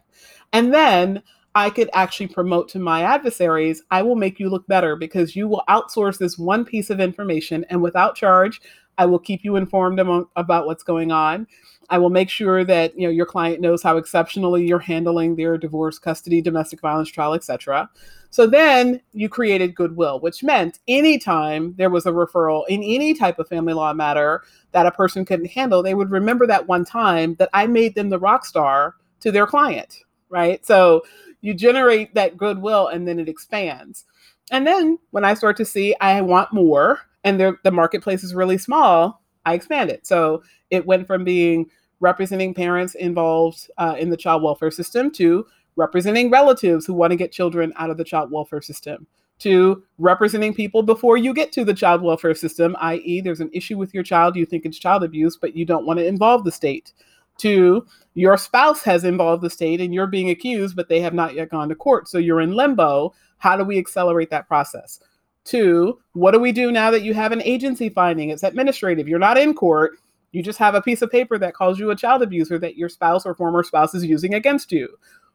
[0.54, 1.22] And then
[1.56, 5.48] I could actually promote to my adversaries, I will make you look better because you
[5.48, 8.62] will outsource this one piece of information and without charge,
[9.00, 11.48] I will keep you informed about what's going on.
[11.90, 15.58] I will make sure that you know your client knows how exceptionally you're handling their
[15.58, 17.90] divorce, custody, domestic violence trial, etc.
[18.30, 23.40] So then you created goodwill, which meant anytime there was a referral in any type
[23.40, 27.36] of family law matter that a person couldn't handle, they would remember that one time
[27.36, 30.66] that I made them the rock star to their client, right?
[30.66, 31.04] So
[31.42, 34.06] you generate that goodwill and then it expands.
[34.52, 38.58] And then when I start to see I want more and the marketplace is really
[38.58, 40.06] small, I expand it.
[40.06, 45.46] So it went from being representing parents involved uh, in the child welfare system to
[45.76, 49.08] representing relatives who want to get children out of the child welfare system
[49.40, 53.78] to representing people before you get to the child welfare system, i.e., there's an issue
[53.78, 56.52] with your child, you think it's child abuse, but you don't want to involve the
[56.52, 56.94] state.
[57.40, 61.36] To your spouse has involved the state and you're being accused, but they have not
[61.36, 62.08] yet gone to court.
[62.08, 63.14] So you're in limbo.
[63.38, 65.00] How do we accelerate that process?
[65.46, 68.32] To what do we do now that you have an agency finding?
[68.32, 69.08] It's administrative.
[69.08, 70.00] You're not in court.
[70.38, 72.90] You just have a piece of paper that calls you a child abuser that your
[72.90, 74.88] spouse or former spouse is using against you.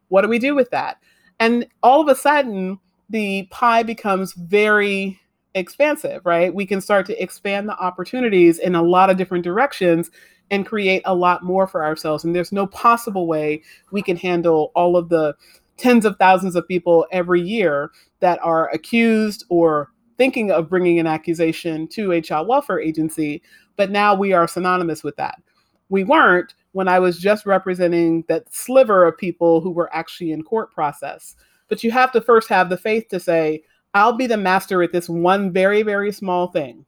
[0.07, 0.99] What do we do with that?
[1.41, 2.79] And all of a sudden,
[3.11, 5.19] the pie becomes very
[5.57, 6.55] expansive, right?
[6.55, 10.09] We can start to expand the opportunities in a lot of different directions
[10.53, 12.23] and create a lot more for ourselves.
[12.23, 15.35] And there's no possible way we can handle all of the
[15.79, 21.07] tens of thousands of people every year that are accused or thinking of bringing an
[21.07, 23.43] accusation to a child welfare agency.
[23.77, 25.41] But now we are synonymous with that.
[25.89, 30.43] We weren't when I was just representing that sliver of people who were actually in
[30.43, 31.37] court process.
[31.69, 33.63] But you have to first have the faith to say,
[33.95, 36.85] I'll be the master at this one very, very small thing,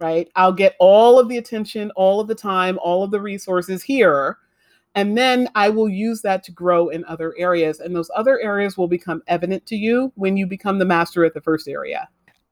[0.00, 0.28] right?
[0.36, 4.38] I'll get all of the attention, all of the time, all of the resources here.
[4.94, 7.80] And then I will use that to grow in other areas.
[7.80, 11.34] And those other areas will become evident to you when you become the master at
[11.34, 12.08] the first area.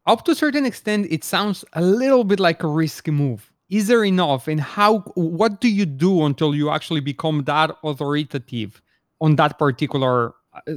[0.07, 3.51] Up to a certain extent, it sounds a little bit like a risky move.
[3.71, 4.49] Is there enough?
[4.49, 8.83] And how what do you do until you actually become that authoritative
[9.21, 10.73] on that particular uh,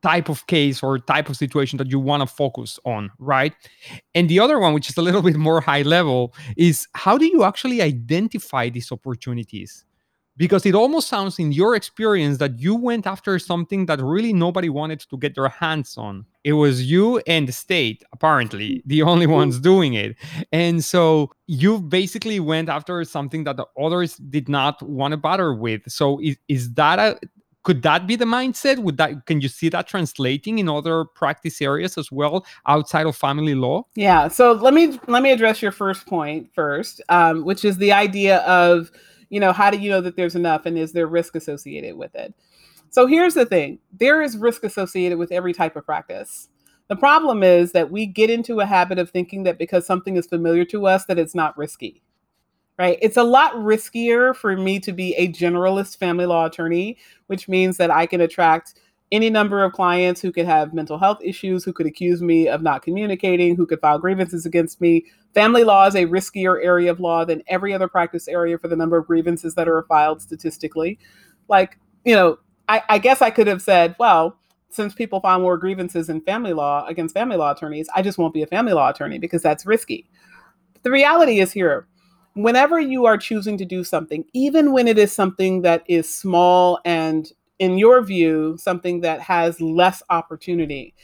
[0.00, 3.52] type of case or type of situation that you want to focus on right?
[4.14, 7.26] And the other one which is a little bit more high level is how do
[7.26, 9.84] you actually identify these opportunities
[10.38, 14.68] because it almost sounds in your experience that you went after something that really nobody
[14.68, 16.24] wanted to get their hands on.
[16.44, 20.16] It was you and the state, apparently, the only ones doing it.
[20.52, 25.52] And so you basically went after something that the others did not want to bother
[25.52, 25.82] with.
[25.88, 27.18] So is, is that a
[27.64, 31.60] could that be the mindset would that can you see that translating in other practice
[31.60, 35.72] areas as well outside of family law yeah so let me let me address your
[35.72, 38.90] first point first um, which is the idea of
[39.30, 42.14] you know how do you know that there's enough and is there risk associated with
[42.14, 42.34] it
[42.90, 46.48] so here's the thing there is risk associated with every type of practice
[46.88, 50.26] the problem is that we get into a habit of thinking that because something is
[50.26, 52.02] familiar to us that it's not risky
[52.78, 57.48] right it's a lot riskier for me to be a generalist family law attorney which
[57.48, 58.74] means that i can attract
[59.10, 62.62] any number of clients who could have mental health issues, who could accuse me of
[62.62, 65.04] not communicating, who could file grievances against me.
[65.34, 68.76] Family law is a riskier area of law than every other practice area for the
[68.76, 70.98] number of grievances that are filed statistically.
[71.48, 72.38] Like, you know,
[72.68, 74.38] I, I guess I could have said, well,
[74.70, 78.34] since people file more grievances in family law against family law attorneys, I just won't
[78.34, 80.08] be a family law attorney because that's risky.
[80.72, 81.86] But the reality is here
[82.34, 86.78] whenever you are choosing to do something, even when it is something that is small
[86.84, 90.94] and in your view, something that has less opportunity.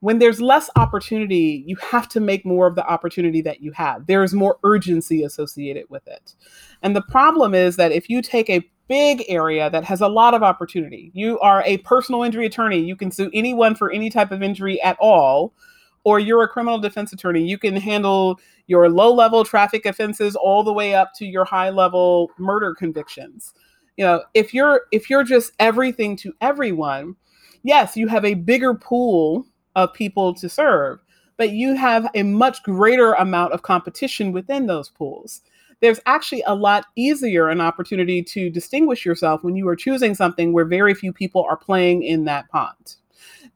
[0.00, 4.06] When there's less opportunity, you have to make more of the opportunity that you have.
[4.06, 6.34] There is more urgency associated with it.
[6.82, 10.34] And the problem is that if you take a big area that has a lot
[10.34, 14.32] of opportunity, you are a personal injury attorney, you can sue anyone for any type
[14.32, 15.54] of injury at all,
[16.02, 20.64] or you're a criminal defense attorney, you can handle your low level traffic offenses all
[20.64, 23.52] the way up to your high level murder convictions
[24.00, 27.14] you know if you're if you're just everything to everyone
[27.62, 31.00] yes you have a bigger pool of people to serve
[31.40, 35.40] but you have a much greater amount of competition within those pools.
[35.80, 40.52] There's actually a lot easier an opportunity to distinguish yourself when you are choosing something
[40.52, 42.96] where very few people are playing in that pond.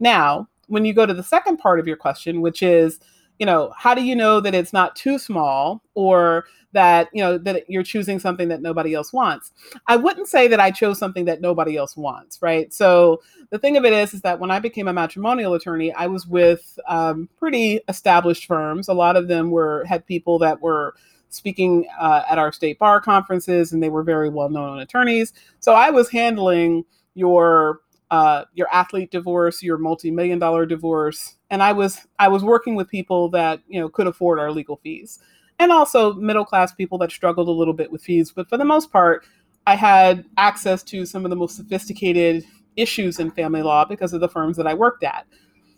[0.00, 3.00] Now when you go to the second part of your question which is
[3.38, 7.38] you know how do you know that it's not too small or that you know
[7.38, 9.52] that you're choosing something that nobody else wants?
[9.86, 12.72] I wouldn't say that i chose something that nobody else wants right?
[12.72, 16.06] So the thing of it is is that when i became a matrimonial attorney i
[16.06, 18.88] was with um, pretty established firms.
[18.88, 20.94] A lot of them were had people that were
[21.28, 25.32] speaking uh, at our state bar conferences and they were very well known attorneys.
[25.60, 31.72] So i was handling your uh, your athlete divorce, your multi-million dollar divorce, and I
[31.72, 35.18] was I was working with people that you know could afford our legal fees
[35.58, 38.32] and also middle class people that struggled a little bit with fees.
[38.32, 39.24] But for the most part,
[39.66, 42.44] I had access to some of the most sophisticated
[42.76, 45.26] issues in family law because of the firms that I worked at.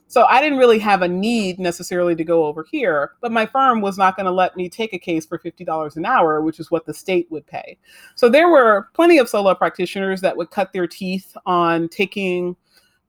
[0.09, 3.81] So I didn't really have a need necessarily to go over here, but my firm
[3.81, 6.71] was not going to let me take a case for $50 an hour, which is
[6.71, 7.77] what the state would pay.
[8.15, 12.57] So there were plenty of solo practitioners that would cut their teeth on taking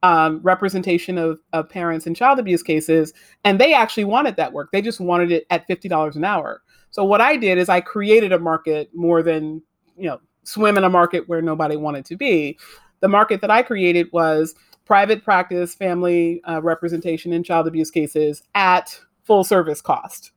[0.04, 4.70] um, representation of, of parents in child abuse cases, and they actually wanted that work.
[4.72, 6.62] They just wanted it at fifty dollars an hour.
[6.92, 9.62] So what I did is I created a market more than
[9.98, 12.58] you know swim in a market where nobody wanted to be.
[13.00, 14.56] The market that I created was
[14.88, 20.32] private practice family uh, representation in child abuse cases at full service cost.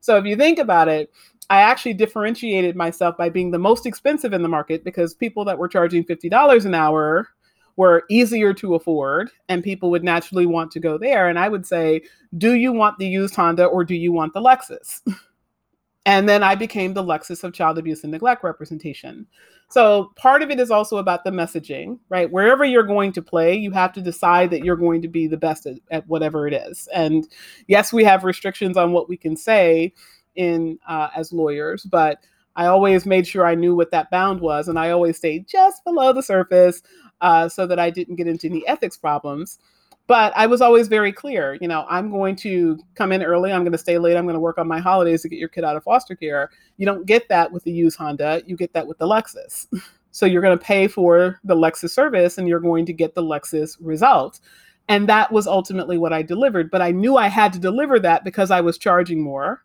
[0.00, 1.10] So if you think about it,
[1.50, 5.58] I actually differentiated myself by being the most expensive in the market because people that
[5.58, 7.28] were charging $50 an hour
[7.76, 11.28] were easier to afford and people would naturally want to go there.
[11.28, 12.02] And I would say,
[12.38, 15.00] do you want the used Honda or do you want the Lexus?
[16.06, 19.26] and then I became the Lexus of child abuse and neglect representation.
[19.68, 22.30] So part of it is also about the messaging, right?
[22.30, 25.36] Wherever you're going to play, you have to decide that you're going to be the
[25.36, 26.88] best at, at whatever it is.
[26.94, 27.26] And
[27.66, 29.92] yes, we have restrictions on what we can say
[30.36, 32.18] in uh, as lawyers, but
[32.54, 35.84] I always made sure I knew what that bound was, and I always stayed just
[35.84, 36.82] below the surface
[37.20, 39.58] uh, so that I didn't get into any ethics problems.
[40.06, 43.62] But I was always very clear, you know, I'm going to come in early, I'm
[43.62, 45.64] going to stay late, I'm going to work on my holidays to get your kid
[45.64, 46.50] out of foster care.
[46.76, 49.66] You don't get that with the used Honda, you get that with the Lexus.
[50.12, 53.22] so you're going to pay for the Lexus service and you're going to get the
[53.22, 54.40] Lexus result.
[54.88, 56.70] And that was ultimately what I delivered.
[56.70, 59.64] But I knew I had to deliver that because I was charging more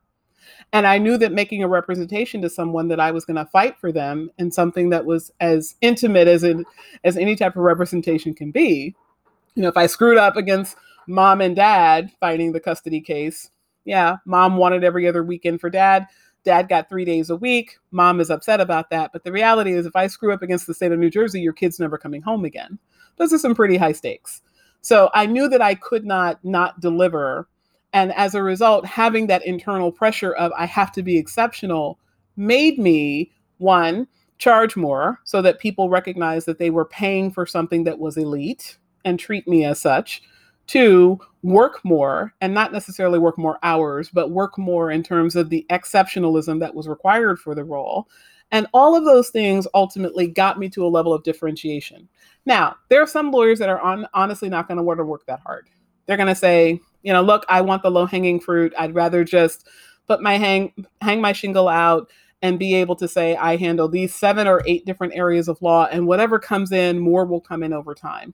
[0.74, 3.78] and I knew that making a representation to someone that I was going to fight
[3.80, 6.66] for them in something that was as intimate as in,
[7.04, 8.96] as any type of representation can be.
[9.56, 10.78] You know, if I screwed up against
[11.08, 13.50] mom and dad fighting the custody case,
[13.86, 16.08] yeah, mom wanted every other weekend for dad.
[16.44, 17.78] Dad got three days a week.
[17.92, 19.12] Mom is upset about that.
[19.14, 21.54] But the reality is, if I screw up against the state of New Jersey, your
[21.54, 22.80] kid's never coming home again.
[23.18, 24.42] Those are some pretty high stakes.
[24.82, 27.48] So I knew that I could not not deliver
[27.94, 32.00] and as a result, having that internal pressure of I have to be exceptional
[32.38, 37.84] made me one charge more so that people recognize that they were paying for something
[37.84, 40.22] that was elite and treat me as such.
[40.68, 45.50] Two, work more and not necessarily work more hours, but work more in terms of
[45.50, 48.08] the exceptionalism that was required for the role.
[48.52, 52.08] And all of those things ultimately got me to a level of differentiation.
[52.46, 55.26] Now, there are some lawyers that are on, honestly not going to want to work
[55.26, 55.70] that hard.
[56.06, 58.74] They're going to say, you know, look, I want the low hanging fruit.
[58.78, 59.68] I'd rather just
[60.08, 62.10] put my hang hang my shingle out
[62.42, 65.88] and be able to say I handle these seven or eight different areas of law
[65.92, 68.34] and whatever comes in, more will come in over time.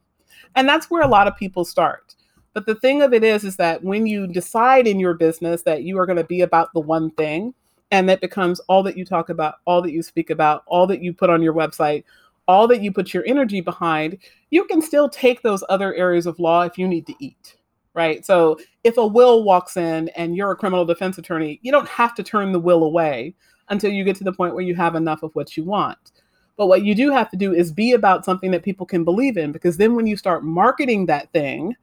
[0.56, 2.16] And that's where a lot of people start.
[2.54, 5.84] But the thing of it is is that when you decide in your business that
[5.84, 7.54] you are going to be about the one thing
[7.92, 11.04] and that becomes all that you talk about, all that you speak about, all that
[11.04, 12.04] you put on your website,
[12.48, 14.18] all that you put your energy behind,
[14.50, 17.58] you can still take those other areas of law if you need to eat
[17.98, 18.24] right?
[18.24, 22.14] So if a will walks in and you're a criminal defense attorney, you don't have
[22.14, 23.34] to turn the will away
[23.70, 26.12] until you get to the point where you have enough of what you want.
[26.58, 29.38] But what you do have to do is be about something that people can believe
[29.38, 31.76] in, because then when you start marketing that thing,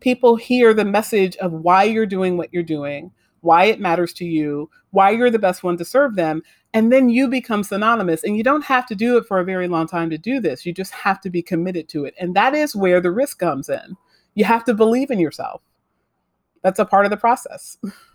[0.00, 4.24] people hear the message of why you're doing what you're doing, why it matters to
[4.24, 6.42] you, why you're the best one to serve them.
[6.74, 8.24] And then you become synonymous.
[8.24, 10.64] And you don't have to do it for a very long time to do this.
[10.64, 12.14] You just have to be committed to it.
[12.18, 13.96] And that is where the risk comes in
[14.34, 15.62] you have to believe in yourself.
[16.62, 17.76] That's a part of the process.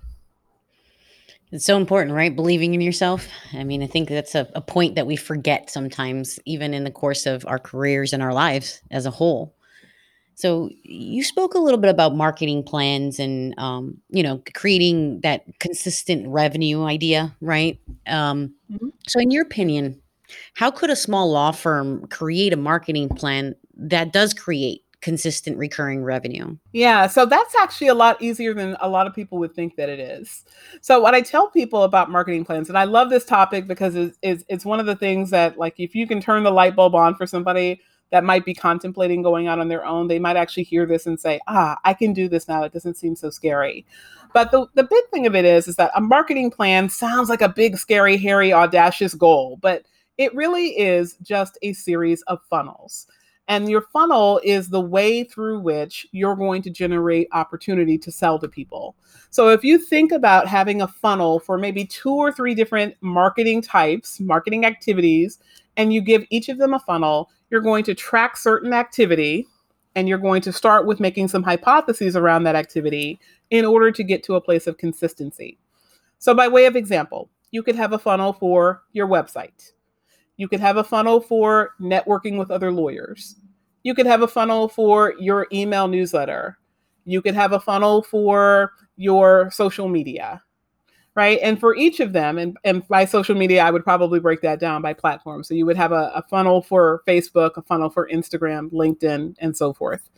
[1.52, 2.36] It's so important, right?
[2.36, 3.28] Believing in yourself.
[3.54, 6.92] I mean, I think that's a, a, point that we forget sometimes, even in the
[6.92, 9.56] course of our careers and our lives as a whole.
[10.36, 15.46] So, you spoke a little bit about marketing plans and, um, you know, creating that
[15.60, 17.80] consistent revenue idea, right?
[18.06, 18.90] Um, mm-hmm.
[19.08, 20.02] So, in your opinion,
[20.54, 26.04] how could a small law firm create a marketing plan that does create consistent recurring
[26.04, 26.58] revenue?
[26.72, 29.90] Yeah, so that's actually a lot easier than a lot of people would think that
[29.90, 30.44] it is.
[30.82, 34.18] So what I tell people about marketing plans, and I love this topic because it's,
[34.22, 36.96] it's, it's one of the things that like if you can turn the light bulb
[36.96, 40.64] on for somebody that might be contemplating going out on their own, they might actually
[40.64, 42.64] hear this and say, ah, I can do this now.
[42.64, 43.86] It doesn't seem so scary.
[44.34, 47.42] But the, the big thing of it is, is that a marketing plan sounds like
[47.42, 49.84] a big, scary, hairy, audacious goal, but
[50.18, 53.08] it really is just a series of funnels.
[53.48, 58.40] And your funnel is the way through which you're going to generate opportunity to sell
[58.40, 58.96] to people.
[59.30, 63.62] So if you think about having a funnel for maybe two or three different marketing
[63.62, 65.40] types, marketing activities,
[65.78, 69.48] and you give each of them a funnel, you're going to track certain activity
[69.96, 73.20] and you're going to start with making some hypotheses around that activity
[73.50, 75.58] in order to get to a place of consistency.
[76.20, 79.72] So, by way of example, you could have a funnel for your website.
[80.38, 83.36] You could have a funnel for networking with other lawyers.
[83.84, 86.58] You could have a funnel for your email newsletter.
[87.06, 90.42] You could have a funnel for your social media,
[91.16, 91.40] right?
[91.42, 94.60] And for each of them, and, and by social media, I would probably break that
[94.60, 95.44] down by platform.
[95.44, 99.56] So you would have a, a funnel for Facebook, a funnel for Instagram, LinkedIn, and
[99.56, 100.10] so forth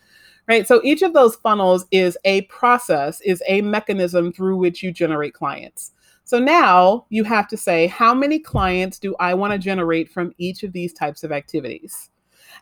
[0.49, 0.67] right?
[0.67, 5.35] So each of those funnels is a process, is a mechanism through which you generate
[5.35, 5.91] clients.
[6.29, 10.31] So now you have to say, how many clients do I want to generate from
[10.37, 12.11] each of these types of activities?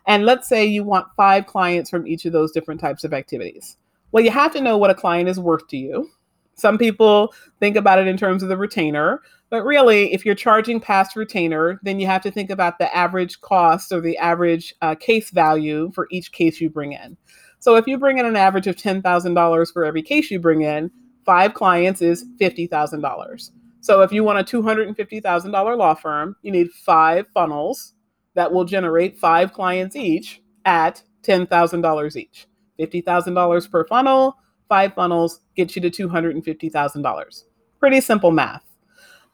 [0.06, 3.76] And let's say you want five clients from each of those different types of activities.
[4.10, 6.08] Well, you have to know what a client is worth to you.
[6.54, 10.80] Some people think about it in terms of the retainer, but really, if you're charging
[10.80, 14.94] past retainer, then you have to think about the average cost or the average uh,
[14.94, 17.18] case value for each case you bring in.
[17.58, 20.90] So if you bring in an average of $10,000 for every case you bring in,
[21.28, 23.50] five clients is $50,000.
[23.80, 27.92] So if you want a $250,000 law firm, you need five funnels
[28.32, 32.46] that will generate five clients each at $10,000 each.
[32.80, 34.38] $50,000 per funnel,
[34.70, 37.44] five funnels get you to $250,000.
[37.78, 38.64] Pretty simple math.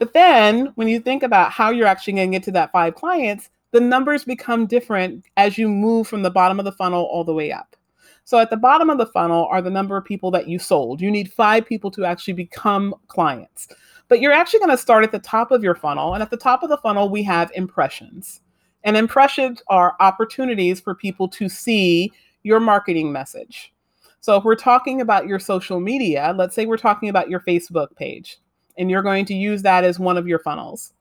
[0.00, 2.96] But then when you think about how you're actually going to get to that five
[2.96, 7.22] clients, the numbers become different as you move from the bottom of the funnel all
[7.22, 7.76] the way up.
[8.24, 11.00] So at the bottom of the funnel are the number of people that you sold.
[11.00, 13.68] You need five people to actually become clients.
[14.08, 16.14] But you're actually going to start at the top of your funnel.
[16.14, 18.40] And at the top of the funnel, we have impressions.
[18.82, 22.12] And impressions are opportunities for people to see
[22.42, 23.72] your marketing message.
[24.20, 27.94] So if we're talking about your social media, let's say we're talking about your Facebook
[27.96, 28.38] page,
[28.78, 30.94] and you're going to use that as one of your funnels.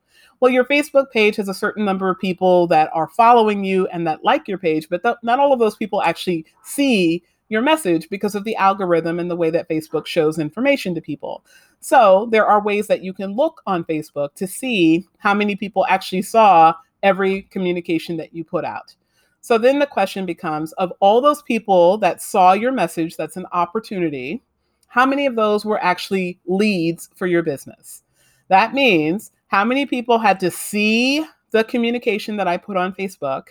[0.44, 4.06] Well, your Facebook page has a certain number of people that are following you and
[4.06, 8.10] that like your page, but th- not all of those people actually see your message
[8.10, 11.46] because of the algorithm and the way that Facebook shows information to people.
[11.80, 15.86] So there are ways that you can look on Facebook to see how many people
[15.88, 16.74] actually saw
[17.04, 18.94] every communication that you put out.
[19.40, 23.48] So then the question becomes of all those people that saw your message, that's an
[23.54, 24.44] opportunity,
[24.88, 28.04] how many of those were actually leads for your business?
[28.50, 33.50] That means how many people had to see the communication that I put on Facebook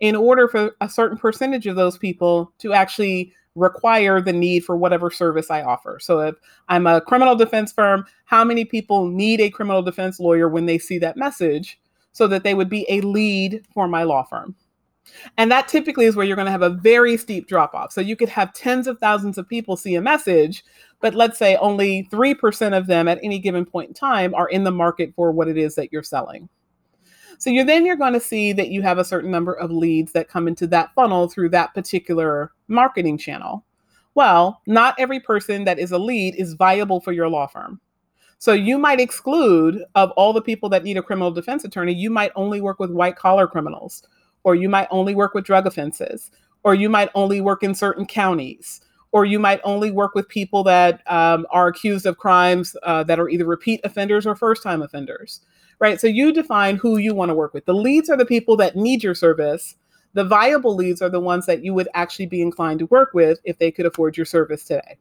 [0.00, 4.76] in order for a certain percentage of those people to actually require the need for
[4.76, 6.00] whatever service I offer.
[6.00, 6.34] So if
[6.68, 10.76] I'm a criminal defense firm, how many people need a criminal defense lawyer when they
[10.76, 11.78] see that message
[12.10, 14.56] so that they would be a lead for my law firm?
[15.36, 17.92] And that typically is where you're going to have a very steep drop off.
[17.92, 20.64] So you could have tens of thousands of people see a message,
[21.00, 24.64] but let's say only 3% of them at any given point in time are in
[24.64, 26.48] the market for what it is that you're selling.
[27.38, 30.12] So you're then you're going to see that you have a certain number of leads
[30.12, 33.64] that come into that funnel through that particular marketing channel.
[34.16, 37.80] Well, not every person that is a lead is viable for your law firm.
[38.38, 42.10] So you might exclude of all the people that need a criminal defense attorney, you
[42.10, 44.02] might only work with white collar criminals,
[44.42, 46.30] or you might only work with drug offenses,
[46.64, 48.80] or you might only work in certain counties,
[49.12, 53.18] or you might only work with people that um, are accused of crimes uh, that
[53.18, 55.40] are either repeat offenders or first time offenders
[55.78, 56.00] right?
[56.00, 57.64] So you define who you want to work with.
[57.64, 59.76] The leads are the people that need your service.
[60.14, 63.38] The viable leads are the ones that you would actually be inclined to work with
[63.44, 64.98] if they could afford your service today.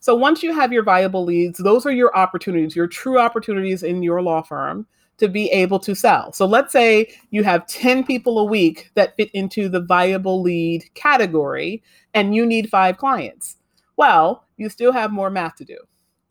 [0.00, 4.02] So once you have your viable leads, those are your opportunities, your true opportunities in
[4.02, 4.86] your law firm
[5.18, 6.32] to be able to sell.
[6.32, 10.84] So let's say you have 10 people a week that fit into the viable lead
[10.94, 11.82] category
[12.14, 13.56] and you need five clients.
[13.96, 15.78] Well, you still have more math to do.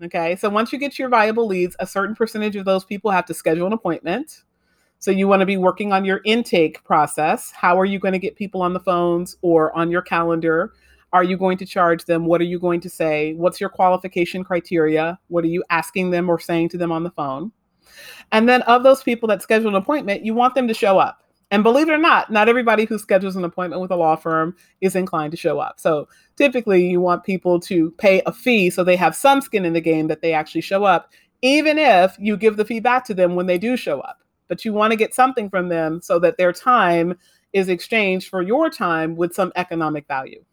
[0.03, 0.35] Okay.
[0.35, 3.33] So once you get your viable leads, a certain percentage of those people have to
[3.33, 4.43] schedule an appointment.
[4.99, 7.51] So you want to be working on your intake process.
[7.51, 10.73] How are you going to get people on the phones or on your calendar?
[11.13, 12.25] Are you going to charge them?
[12.25, 13.33] What are you going to say?
[13.33, 15.19] What's your qualification criteria?
[15.27, 17.51] What are you asking them or saying to them on the phone?
[18.32, 21.24] And then of those people that schedule an appointment, you want them to show up.
[21.50, 24.56] And believe it or not, not everybody who schedules an appointment with a law firm
[24.82, 25.80] is inclined to show up.
[25.80, 29.74] So typically, you want people to pay a fee so they have some skin in
[29.74, 31.10] the game that they actually show up,
[31.41, 34.24] even if you give the fee back to them when they do show up.
[34.50, 37.18] But you want to get something from them so that their time
[37.54, 40.43] is exchanged for your time with some economic value.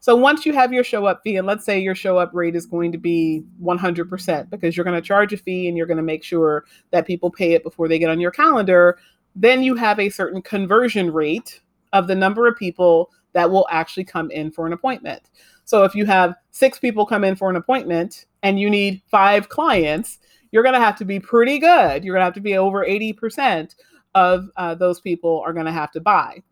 [0.00, 2.56] So once you have your show up fee, and let's say your show up rate
[2.56, 5.96] is going to be 100% because you're going to charge a fee and you're going
[5.96, 8.98] to make sure that people pay it before they get on your calendar,
[9.34, 11.60] then you have a certain conversion rate
[11.92, 15.22] of the number of people that will actually come in for an appointment.
[15.64, 19.48] So if you have six people come in for an appointment and you need five
[19.48, 20.18] clients,
[20.50, 22.04] you're going to have to be pretty good.
[22.04, 23.74] You're going to have to be over 80%
[24.14, 26.42] of uh, those people are going to have to buy.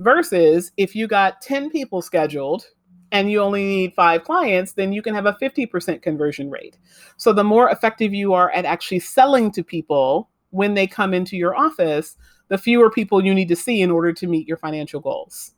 [0.00, 2.64] Versus if you got 10 people scheduled
[3.12, 6.78] and you only need five clients, then you can have a 50% conversion rate.
[7.18, 11.36] So the more effective you are at actually selling to people when they come into
[11.36, 12.16] your office,
[12.48, 15.52] the fewer people you need to see in order to meet your financial goals.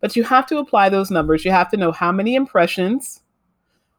[0.00, 1.44] But you have to apply those numbers.
[1.44, 3.22] You have to know how many impressions,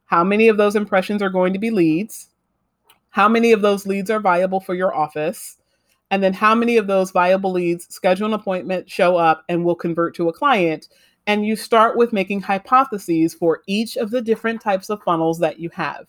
[0.07, 2.31] how many of those impressions are going to be leads,
[3.11, 5.55] how many of those leads are viable for your office,
[6.11, 9.75] and then how many of those viable leads schedule an appointment, show up, and will
[9.75, 10.87] convert to a client.
[11.27, 15.59] And you start with making hypotheses for each of the different types of funnels that
[15.59, 16.07] you have.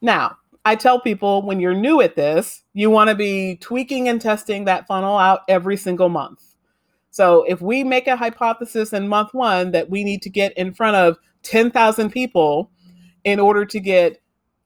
[0.00, 4.20] Now, I tell people when you're new at this, you want to be tweaking and
[4.20, 6.42] testing that funnel out every single month.
[7.10, 10.72] So if we make a hypothesis in month one that we need to get in
[10.72, 12.70] front of 10,000 people
[13.24, 14.21] in order to get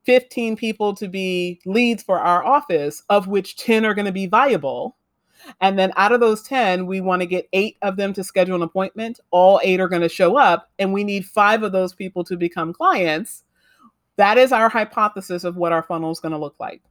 [0.07, 4.27] 15 people to be leads for our office, of which 10 are going to be
[4.27, 4.97] viable.
[5.61, 8.57] And then out of those 10, we want to get eight of them to schedule
[8.57, 9.21] an appointment.
[9.31, 12.37] All eight are going to show up, and we need five of those people to
[12.37, 13.45] become clients
[14.17, 16.83] that is our hypothesis of what our funnel is going to look like.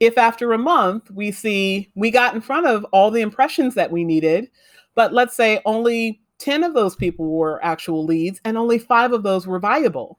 [0.00, 3.90] If after a month we see we got in front of all the impressions that
[3.90, 4.50] we needed,
[4.94, 9.22] but let's say only 10 of those people were actual leads and only five of
[9.22, 10.18] those were viable.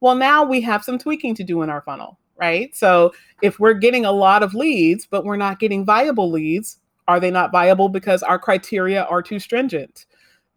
[0.00, 2.74] Well, now we have some tweaking to do in our funnel, right?
[2.74, 7.20] So if we're getting a lot of leads, but we're not getting viable leads, are
[7.20, 10.06] they not viable because our criteria are too stringent?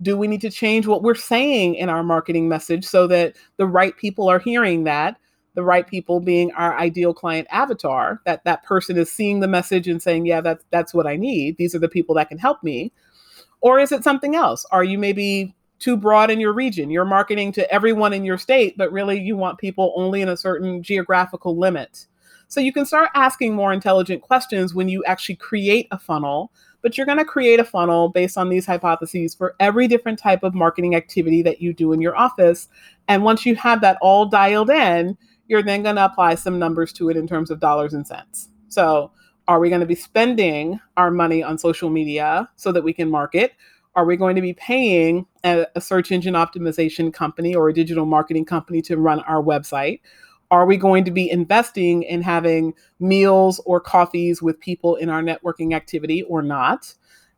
[0.02, 3.68] Do we need to change what we're saying in our marketing message so that the
[3.68, 5.18] right people are hearing that
[5.56, 9.88] the right people being our ideal client avatar that that person is seeing the message
[9.88, 12.64] and saying yeah that's that's what i need these are the people that can help
[12.64, 12.92] me
[13.62, 17.52] or is it something else are you maybe too broad in your region you're marketing
[17.52, 21.58] to everyone in your state but really you want people only in a certain geographical
[21.58, 22.08] limit
[22.48, 26.98] so you can start asking more intelligent questions when you actually create a funnel but
[26.98, 30.54] you're going to create a funnel based on these hypotheses for every different type of
[30.54, 32.68] marketing activity that you do in your office
[33.08, 35.18] and once you have that all dialed in
[35.48, 38.50] you're then going to apply some numbers to it in terms of dollars and cents.
[38.70, 39.12] So,
[39.48, 43.10] are we going to be spending our money on social media so that we can
[43.10, 43.54] market?
[43.96, 48.06] Are we going to be paying a, a search engine optimization company or a digital
[48.06, 50.02] marketing company to run our website?
[50.50, 55.22] Are we going to be investing in having meals or coffees with people in our
[55.22, 56.94] networking activity or not?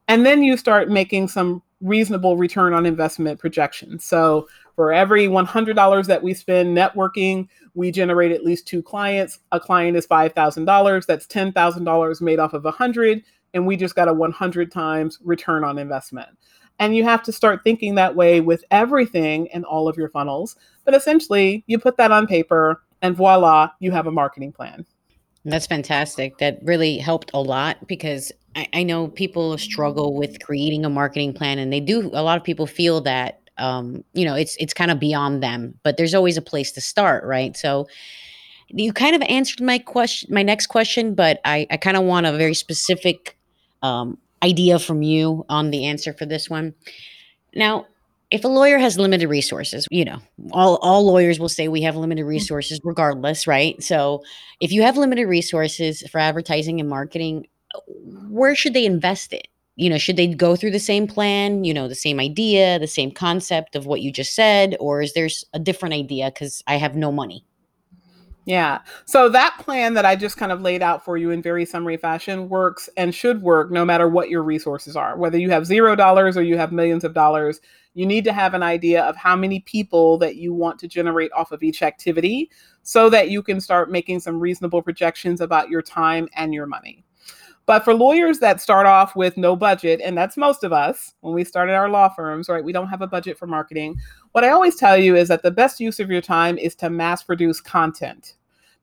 [0.08, 4.04] And then you start making some reasonable return on investment projections.
[4.06, 9.40] So for every $100 that we spend networking, we generate at least two clients.
[9.52, 11.06] A client is $5,000.
[11.06, 13.24] That's $10,000 made off of 100
[13.56, 16.30] and we just got a 100 times return on investment.
[16.78, 20.58] And you have to start thinking that way with everything in all of your funnels.
[20.84, 24.86] But essentially, you put that on paper and voila, you have a marketing plan.
[25.46, 26.38] That's fantastic.
[26.40, 31.34] That really helped a lot because I, I know people struggle with creating a marketing
[31.34, 34.74] plan and they do a lot of people feel that um, you know, it's it's
[34.74, 37.56] kind of beyond them, but there's always a place to start, right?
[37.56, 37.88] So
[38.68, 42.26] you kind of answered my question my next question, but I, I kind of want
[42.26, 43.35] a very specific
[43.86, 46.74] um, idea from you on the answer for this one.
[47.54, 47.86] Now,
[48.32, 50.20] if a lawyer has limited resources, you know,
[50.52, 52.30] all, all lawyers will say we have limited mm.
[52.30, 53.82] resources regardless, right?
[53.84, 54.24] So
[54.60, 57.48] if you have limited resources for advertising and marketing,
[58.30, 59.48] where should they invest it?
[59.76, 62.88] You know, should they go through the same plan, you know, the same idea, the
[62.88, 66.76] same concept of what you just said, or is there a different idea because I
[66.78, 67.46] have no money?
[68.46, 68.82] Yeah.
[69.06, 71.98] So that plan that I just kind of laid out for you in very summary
[71.98, 75.18] fashion works and should work no matter what your resources are.
[75.18, 77.60] Whether you have zero dollars or you have millions of dollars,
[77.96, 81.32] you need to have an idea of how many people that you want to generate
[81.32, 82.52] off of each activity
[82.84, 87.05] so that you can start making some reasonable projections about your time and your money.
[87.66, 91.34] But for lawyers that start off with no budget, and that's most of us when
[91.34, 92.64] we started our law firms, right?
[92.64, 93.98] We don't have a budget for marketing.
[94.34, 96.90] What I always tell you is that the best use of your time is to
[96.90, 98.36] mass produce content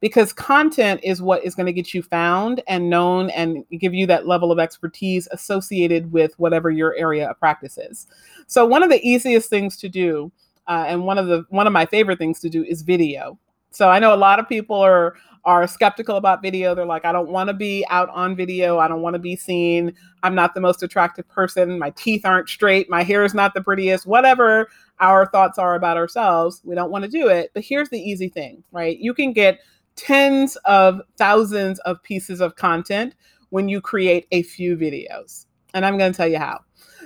[0.02, 4.04] because content is what is going to get you found and known and give you
[4.08, 8.08] that level of expertise associated with whatever your area of practice is.
[8.48, 10.32] So, one of the easiest things to do,
[10.66, 13.38] uh, and one of the one of my favorite things to do is video.
[13.72, 16.74] So I know a lot of people are are skeptical about video.
[16.74, 18.78] They're like, I don't want to be out on video.
[18.78, 19.92] I don't want to be seen.
[20.22, 21.80] I'm not the most attractive person.
[21.80, 22.88] My teeth aren't straight.
[22.88, 24.06] My hair is not the prettiest.
[24.06, 24.68] Whatever
[25.00, 27.50] our thoughts are about ourselves, we don't want to do it.
[27.54, 28.96] But here's the easy thing, right?
[28.98, 29.58] You can get
[29.96, 33.16] tens of thousands of pieces of content
[33.50, 35.46] when you create a few videos.
[35.74, 36.60] And I'm going to tell you how.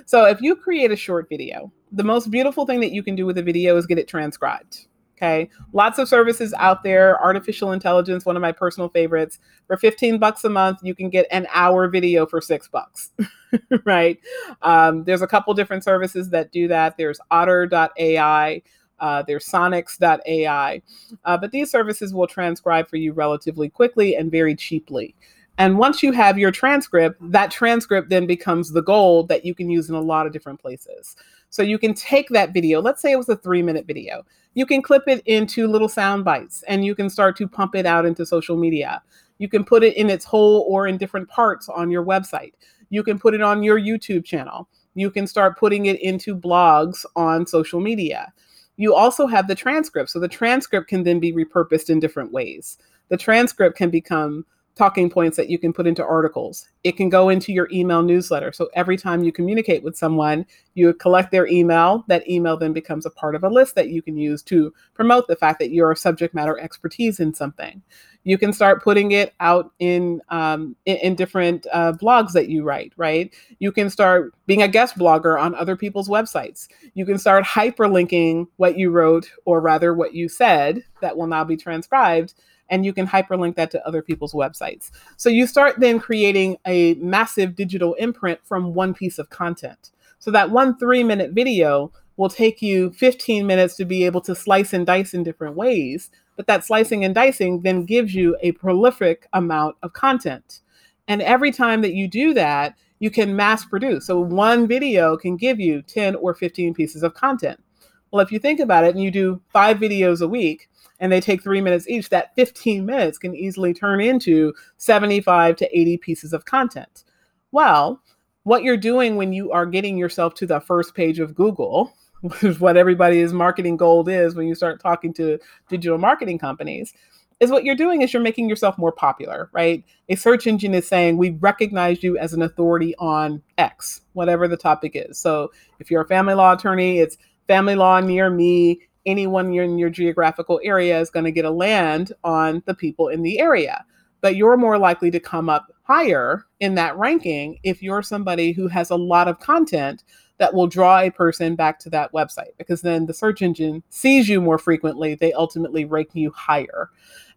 [0.05, 3.25] So if you create a short video, the most beautiful thing that you can do
[3.25, 4.87] with a video is get it transcribed.
[5.17, 5.49] Okay.
[5.73, 7.19] Lots of services out there.
[7.23, 9.39] Artificial intelligence, one of my personal favorites.
[9.65, 13.11] For 15 bucks a month, you can get an hour video for six bucks.
[13.85, 14.19] right.
[14.61, 16.97] Um, there's a couple different services that do that.
[16.97, 18.61] There's otter.ai.
[18.99, 20.81] Uh, there's sonix.ai.
[21.25, 25.15] Uh, but these services will transcribe for you relatively quickly and very cheaply.
[25.57, 29.69] And once you have your transcript, that transcript then becomes the gold that you can
[29.69, 31.15] use in a lot of different places.
[31.57, 34.63] So you can take that video, let's say it was a three minute video, you
[34.67, 38.05] can clip it into little sound bites and you can start to pump it out
[38.05, 39.01] into social media.
[39.39, 42.53] You can put it in its whole or in different parts on your website.
[42.91, 44.69] You can put it on your YouTube channel.
[44.93, 48.31] You can start putting it into blogs on social media.
[48.75, 50.11] You also have the transcript.
[50.11, 52.77] So the transcript can then be repurposed in different ways.
[53.09, 54.45] The transcript can become
[54.77, 56.67] talking points that you can put into articles.
[56.83, 58.51] It can go into your email newsletter.
[58.53, 62.05] So every time you communicate with someone, you collect their email.
[62.07, 65.27] That email then becomes a part of a list that you can use to promote
[65.27, 67.81] the fact that you're a subject matter expertise in something.
[68.23, 72.63] You can start putting it out in um, in, in, different uh, blogs that you
[72.63, 72.93] write.
[72.97, 73.33] Right?
[73.59, 76.67] You can start being a guest blogger on other people's websites.
[76.93, 81.43] You can start hyperlinking what you wrote, or rather, what you said that will now
[81.43, 82.33] be transcribed
[82.69, 84.91] and you can hyperlink that to other people's websites.
[85.17, 89.91] So you start then creating a massive digital imprint from one piece of content.
[90.19, 94.35] So that one three minute video will take you 15 minutes to be able to
[94.35, 96.09] slice and dice in different ways.
[96.35, 100.61] But that slicing and dicing then gives you a prolific amount of content.
[101.07, 104.07] And every time that you do that, you can mass produce.
[104.07, 107.63] So one video can give you 10 or 15 pieces of content.
[108.11, 110.69] Well, if you think about it and you do five videos a week,
[110.99, 115.79] and they take three minutes each, that 15 minutes can easily turn into 75 to
[115.79, 117.03] 80 pieces of content.
[117.51, 118.01] Well,
[118.43, 122.43] what you're doing when you are getting yourself to the first page of Google, which
[122.43, 125.37] is what everybody's marketing gold is when you start talking to
[125.69, 126.93] digital marketing companies,
[127.39, 129.83] is what you're doing is you're making yourself more popular, right?
[130.09, 134.57] A search engine is saying, we recognize you as an authority on X, whatever the
[134.57, 135.19] topic is.
[135.19, 137.17] So if you're a family law attorney, it's
[137.47, 142.11] family law near me anyone in your geographical area is going to get a land
[142.23, 143.83] on the people in the area.
[144.21, 148.67] But you're more likely to come up higher in that ranking if you're somebody who
[148.67, 150.03] has a lot of content
[150.37, 154.29] that will draw a person back to that website because then the search engine sees
[154.29, 155.15] you more frequently.
[155.15, 156.89] They ultimately rank you higher.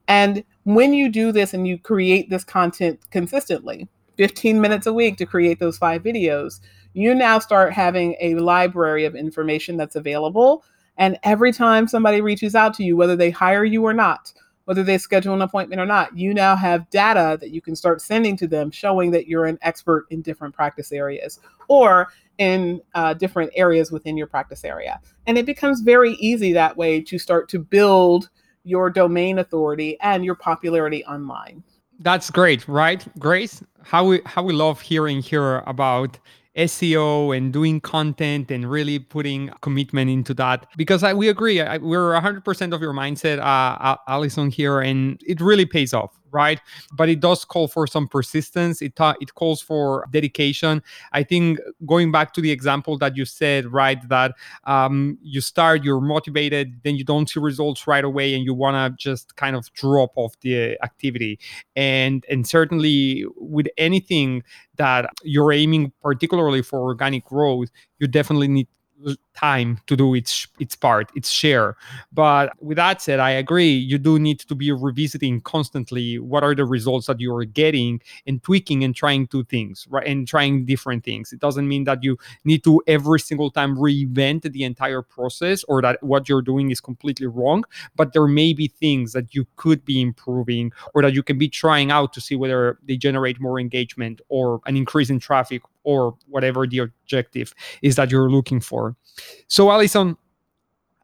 [0.08, 5.16] And when you do this and you create this content consistently, 15 minutes a week
[5.16, 6.60] to create those five videos,
[6.92, 10.64] you now start having a library of information that's available.
[11.00, 14.32] And every time somebody reaches out to you, whether they hire you or not,
[14.66, 18.02] whether they schedule an appointment or not, you now have data that you can start
[18.02, 23.14] sending to them showing that you're an expert in different practice areas or in uh,
[23.14, 25.00] different areas within your practice area.
[25.26, 28.28] And it becomes very easy that way to start to build
[28.62, 31.64] your domain authority and your popularity online.
[31.98, 33.62] That's great, right, Grace?
[33.82, 36.18] How we how we love hearing here about
[36.60, 40.66] SEO and doing content and really putting commitment into that.
[40.76, 45.40] Because I, we agree I, we're 100% of your mindset uh, Allison here and it
[45.40, 46.60] really pays off right?
[46.92, 48.82] But it does call for some persistence.
[48.82, 50.82] It ta- it calls for dedication.
[51.12, 55.84] I think going back to the example that you said, right, that um, you start,
[55.84, 59.56] you're motivated, then you don't see results right away, and you want to just kind
[59.56, 61.38] of drop off the activity.
[61.76, 64.42] And and certainly with anything
[64.76, 67.68] that you're aiming particularly for organic growth,
[67.98, 68.68] you definitely need
[69.34, 71.76] time to do its its part, its share.
[72.12, 73.72] But with that said, I agree.
[73.72, 78.00] You do need to be revisiting constantly what are the results that you are getting
[78.26, 80.06] and tweaking and trying two things, right?
[80.06, 81.32] And trying different things.
[81.32, 85.80] It doesn't mean that you need to every single time reinvent the entire process or
[85.82, 87.64] that what you're doing is completely wrong.
[87.96, 91.48] But there may be things that you could be improving or that you can be
[91.48, 96.16] trying out to see whether they generate more engagement or an increase in traffic or
[96.26, 98.96] whatever the objective is that you're looking for.
[99.48, 100.16] So, Allison,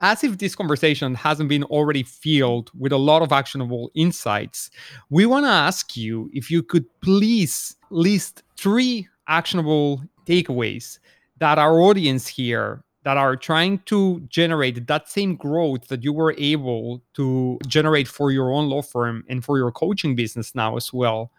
[0.00, 4.70] as if this conversation hasn't been already filled with a lot of actionable insights,
[5.10, 10.98] we want to ask you if you could please list three actionable takeaways
[11.38, 16.34] that our audience here that are trying to generate that same growth that you were
[16.38, 20.92] able to generate for your own law firm and for your coaching business now as
[20.92, 21.30] well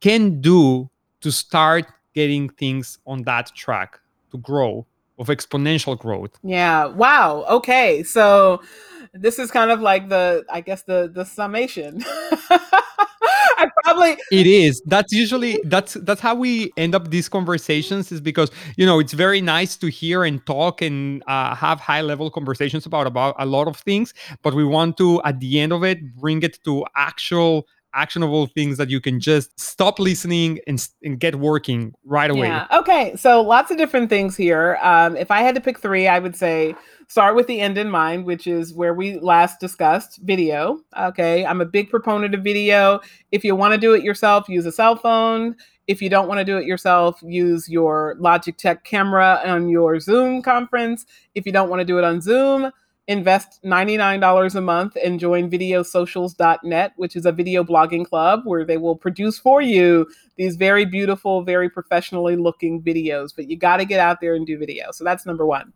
[0.00, 0.88] can do
[1.20, 1.86] to start
[2.18, 4.00] getting things on that track
[4.32, 4.84] to grow
[5.20, 6.34] of exponential growth.
[6.42, 6.86] Yeah.
[6.86, 7.44] Wow.
[7.58, 8.02] Okay.
[8.02, 8.60] So
[9.14, 12.04] this is kind of like the I guess the the summation.
[13.60, 14.80] I probably it is.
[14.86, 19.14] That's usually that's that's how we end up these conversations is because you know it's
[19.26, 23.46] very nice to hear and talk and uh, have high level conversations about about a
[23.46, 26.84] lot of things, but we want to at the end of it bring it to
[26.94, 27.66] actual
[27.98, 32.46] actionable things that you can just stop listening and, and get working right away.
[32.46, 32.66] Yeah.
[32.70, 33.16] Okay.
[33.16, 34.78] So lots of different things here.
[34.82, 36.76] Um, if I had to pick three, I would say
[37.08, 40.80] start with the end in mind, which is where we last discussed video.
[40.96, 41.44] Okay.
[41.44, 43.00] I'm a big proponent of video.
[43.32, 45.56] If you want to do it yourself, use a cell phone.
[45.88, 50.42] If you don't want to do it yourself, use your Logitech camera on your Zoom
[50.42, 51.04] conference.
[51.34, 52.70] If you don't want to do it on Zoom,
[53.08, 58.76] invest $99 a month and join videosocials.net, which is a video blogging club where they
[58.76, 60.06] will produce for you
[60.36, 63.34] these very beautiful, very professionally looking videos.
[63.34, 64.92] But you got to get out there and do video.
[64.92, 65.72] So that's number one.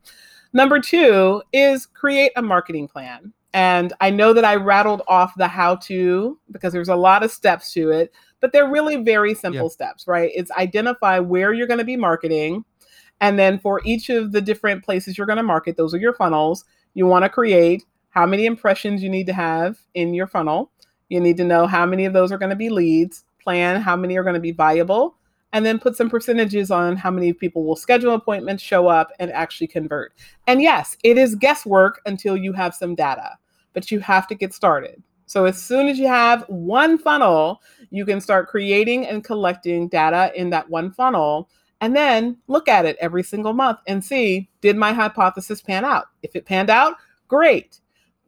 [0.52, 3.32] Number two is create a marketing plan.
[3.54, 7.30] And I know that I rattled off the how to because there's a lot of
[7.30, 9.68] steps to it, but they're really very simple yeah.
[9.68, 10.30] steps, right?
[10.34, 12.64] It's identify where you're going to be marketing.
[13.20, 16.14] And then for each of the different places you're going to market, those are your
[16.14, 16.64] funnels
[16.94, 20.70] you want to create how many impressions you need to have in your funnel.
[21.08, 23.96] You need to know how many of those are going to be leads, plan how
[23.96, 25.16] many are going to be viable,
[25.52, 29.30] and then put some percentages on how many people will schedule appointments, show up, and
[29.32, 30.14] actually convert.
[30.46, 33.36] And yes, it is guesswork until you have some data,
[33.72, 35.02] but you have to get started.
[35.26, 40.30] So as soon as you have one funnel, you can start creating and collecting data
[40.34, 41.48] in that one funnel
[41.82, 46.06] and then look at it every single month and see did my hypothesis pan out?
[46.22, 46.94] If it panned out,
[47.26, 47.80] great.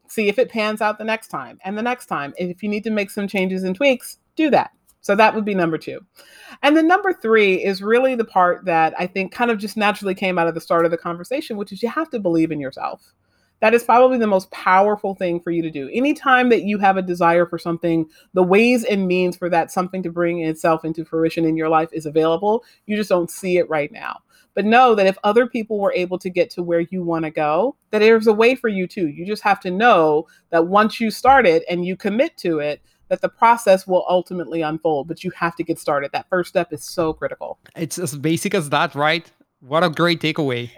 [0.08, 2.34] See if it pans out the next time and the next time.
[2.38, 4.72] And if you need to make some changes and tweaks, do that.
[5.02, 6.00] So that would be number two.
[6.62, 10.14] And then number three is really the part that I think kind of just naturally
[10.14, 12.58] came out of the start of the conversation, which is you have to believe in
[12.58, 13.12] yourself.
[13.64, 15.88] That is probably the most powerful thing for you to do.
[15.88, 18.04] Anytime that you have a desire for something,
[18.34, 21.88] the ways and means for that something to bring itself into fruition in your life
[21.90, 22.62] is available.
[22.84, 24.20] You just don't see it right now.
[24.52, 27.30] But know that if other people were able to get to where you want to
[27.30, 29.08] go, that there's a way for you too.
[29.08, 32.82] You just have to know that once you start it and you commit to it,
[33.08, 36.12] that the process will ultimately unfold, but you have to get started.
[36.12, 37.58] That first step is so critical.
[37.74, 39.32] It's as basic as that, right?
[39.60, 40.70] What a great takeaway.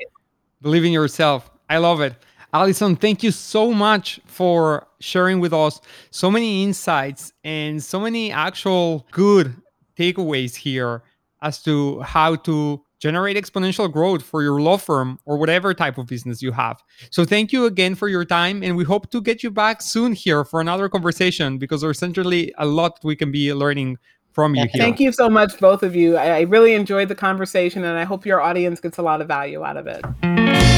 [0.63, 1.51] Believe in yourself.
[1.69, 2.15] I love it.
[2.57, 5.79] Allison, thank you so much for sharing with us
[6.11, 9.55] so many insights and so many actual good
[9.99, 11.03] takeaways here
[11.43, 16.07] as to how to generate exponential growth for your law firm or whatever type of
[16.07, 16.83] business you have.
[17.11, 20.15] So thank you again for your time and we hope to get you back soon
[20.15, 23.99] here for another conversation because there's certainly a lot we can be learning
[24.33, 24.83] from you here.
[24.83, 26.17] Thank you so much both of you.
[26.17, 29.29] I, I really enjoyed the conversation and I hope your audience gets a lot of
[29.29, 30.76] value out of it.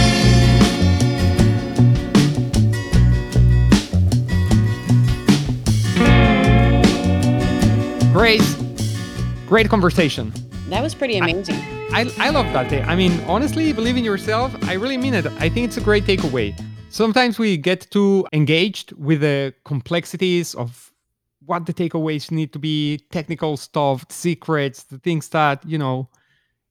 [8.12, 8.56] Grace,
[9.46, 10.32] great conversation.
[10.70, 11.56] That was pretty amazing.
[11.92, 12.72] I, I, I love that.
[12.72, 12.82] Eh?
[12.86, 14.54] I mean, honestly, believe in yourself.
[14.66, 15.26] I really mean it.
[15.26, 16.58] I think it's a great takeaway.
[16.88, 20.90] Sometimes we get too engaged with the complexities of
[21.44, 26.08] what the takeaways need to be, technical stuff, secrets, the things that, you know,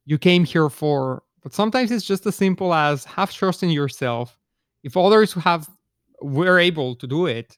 [0.05, 1.21] you came here for.
[1.43, 4.39] But sometimes it's just as simple as have trust in yourself.
[4.83, 5.69] If others have
[6.19, 7.57] were able to do it,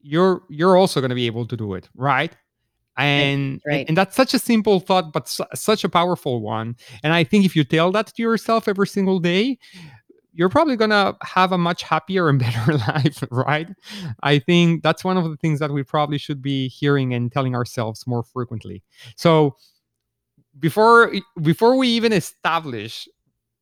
[0.00, 2.34] you're you're also going to be able to do it, right?
[2.96, 3.86] And, right.
[3.88, 6.76] and, that's such a simple thought but su- such a powerful one.
[7.02, 9.58] And i think if you tell that to yourself every single day
[10.32, 13.68] you're probably going to have a much happier and better life right?
[14.22, 17.54] I think that's one of the things that we probably should be hearing and telling
[17.54, 18.82] ourselves more frequently.
[19.16, 19.56] So
[20.58, 21.12] before
[21.42, 23.08] before we even establish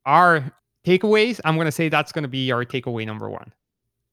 [0.07, 0.53] our
[0.87, 3.53] takeaways i'm going to say that's going to be our takeaway number one.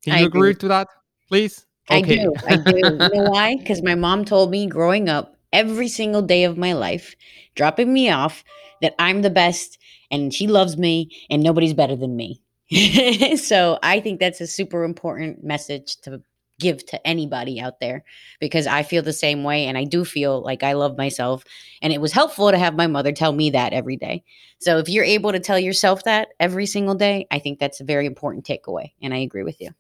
[0.03, 0.51] Can you agree.
[0.51, 0.59] agree.
[0.59, 0.88] to that
[1.28, 2.20] please Okay.
[2.20, 2.36] I do.
[2.48, 2.78] I do.
[2.78, 3.58] you know why?
[3.58, 7.16] Because my mom told me growing up every single day of my life,
[7.56, 8.44] dropping me off,
[8.82, 9.78] that I'm the best
[10.12, 12.42] and she loves me and nobody's better than me.
[13.38, 16.22] so I think that's a super important message to
[16.60, 18.04] give to anybody out there
[18.40, 21.44] because I feel the same way and I do feel like I love myself
[21.82, 24.24] and it was helpful to have my mother tell me that every day.
[24.60, 27.86] So if you're able to tell yourself that every single day, I think that's a
[27.86, 29.72] very important takeaway and I agree with you.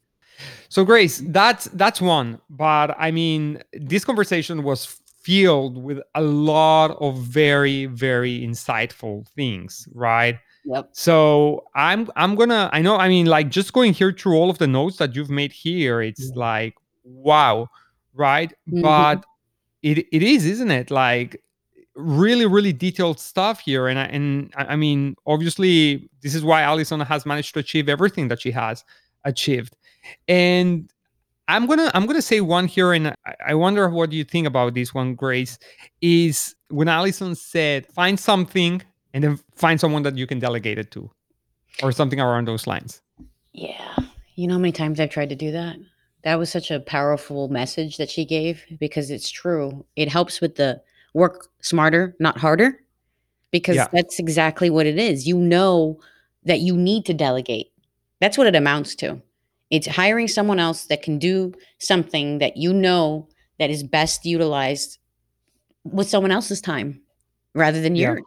[0.69, 2.39] So Grace, that's that's one.
[2.49, 4.85] But I mean, this conversation was
[5.21, 10.37] filled with a lot of very very insightful things, right?
[10.65, 10.89] Yep.
[10.93, 14.57] So I'm I'm gonna I know I mean like just going here through all of
[14.57, 16.39] the notes that you've made here, it's mm-hmm.
[16.39, 17.69] like wow,
[18.13, 18.51] right?
[18.69, 18.81] Mm-hmm.
[18.81, 19.25] But
[19.81, 20.91] it it is, isn't it?
[20.91, 21.41] Like
[21.95, 26.99] really really detailed stuff here and I, and I mean obviously this is why Allison
[26.99, 28.83] has managed to achieve everything that she has
[29.23, 29.77] achieved
[30.27, 30.89] and
[31.47, 33.13] I'm gonna I'm gonna say one here, and
[33.45, 35.59] I wonder what you think about this one, Grace.
[36.01, 38.81] Is when Allison said, "Find something
[39.13, 41.09] and then find someone that you can delegate it to,"
[41.83, 43.01] or something around those lines.
[43.53, 43.95] Yeah,
[44.35, 45.77] you know how many times I've tried to do that.
[46.23, 49.85] That was such a powerful message that she gave because it's true.
[49.95, 50.81] It helps with the
[51.13, 52.81] work smarter, not harder,
[53.51, 53.87] because yeah.
[53.93, 55.27] that's exactly what it is.
[55.27, 55.99] You know
[56.43, 57.71] that you need to delegate.
[58.19, 59.21] That's what it amounts to.
[59.71, 63.27] It's hiring someone else that can do something that you know
[63.59, 64.97] that is best utilized
[65.83, 67.01] with someone else's time
[67.53, 68.21] rather than yours.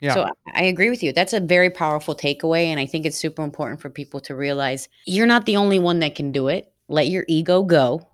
[0.00, 0.14] Yeah.
[0.14, 1.12] So I agree with you.
[1.12, 2.66] That's a very powerful takeaway.
[2.66, 6.00] And I think it's super important for people to realize you're not the only one
[6.00, 6.72] that can do it.
[6.88, 8.06] Let your ego go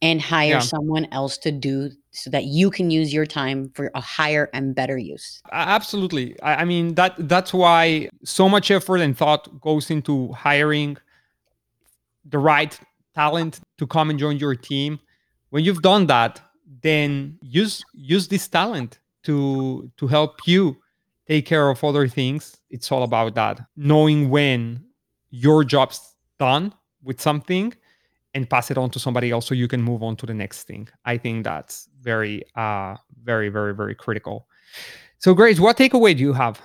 [0.00, 0.58] and hire yeah.
[0.60, 4.74] someone else to do so that you can use your time for a higher and
[4.74, 5.42] better use.
[5.52, 6.36] Absolutely.
[6.42, 10.96] I mean that that's why so much effort and thought goes into hiring
[12.24, 12.78] the right
[13.14, 14.98] talent to come and join your team.
[15.50, 16.42] When you've done that
[16.82, 20.76] then use use this talent to to help you
[21.26, 22.56] take care of other things.
[22.70, 24.84] It's all about that knowing when
[25.30, 27.74] your job's done with something
[28.34, 30.64] and pass it on to somebody else so you can move on to the next
[30.64, 30.88] thing.
[31.04, 34.46] I think that's very uh very very very critical.
[35.18, 36.60] So grace what takeaway do you have?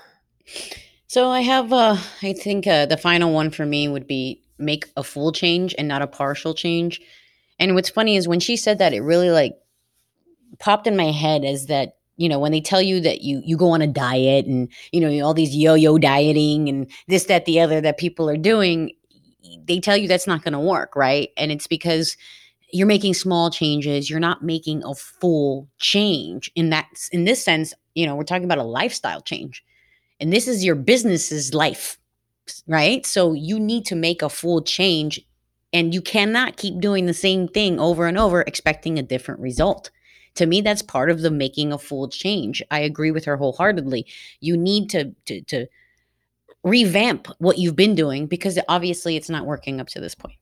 [1.07, 4.85] So i have uh i think uh, the final one for me would be make
[4.95, 7.01] a full change and not a partial change.
[7.59, 9.55] And what's funny is when she said that, it really like
[10.59, 13.57] popped in my head as that you know when they tell you that you you
[13.57, 17.59] go on a diet and you know all these yo-yo dieting and this that the
[17.59, 18.91] other that people are doing
[19.65, 21.29] they tell you that's not going to work right?
[21.37, 22.15] And it's because
[22.71, 24.09] you're making small changes.
[24.09, 28.45] You're not making a full change in that in this sense you know we're talking
[28.45, 29.63] about a lifestyle change.
[30.19, 31.97] And this is your business's life
[32.67, 33.05] right?
[33.05, 35.19] So you need to make a full change
[35.71, 39.89] and you cannot keep doing the same thing over and over expecting a different result.
[40.35, 42.61] To me, that's part of the making a full change.
[42.71, 44.05] I agree with her wholeheartedly.
[44.39, 45.67] You need to to, to
[46.63, 50.37] revamp what you've been doing because obviously it's not working up to this point.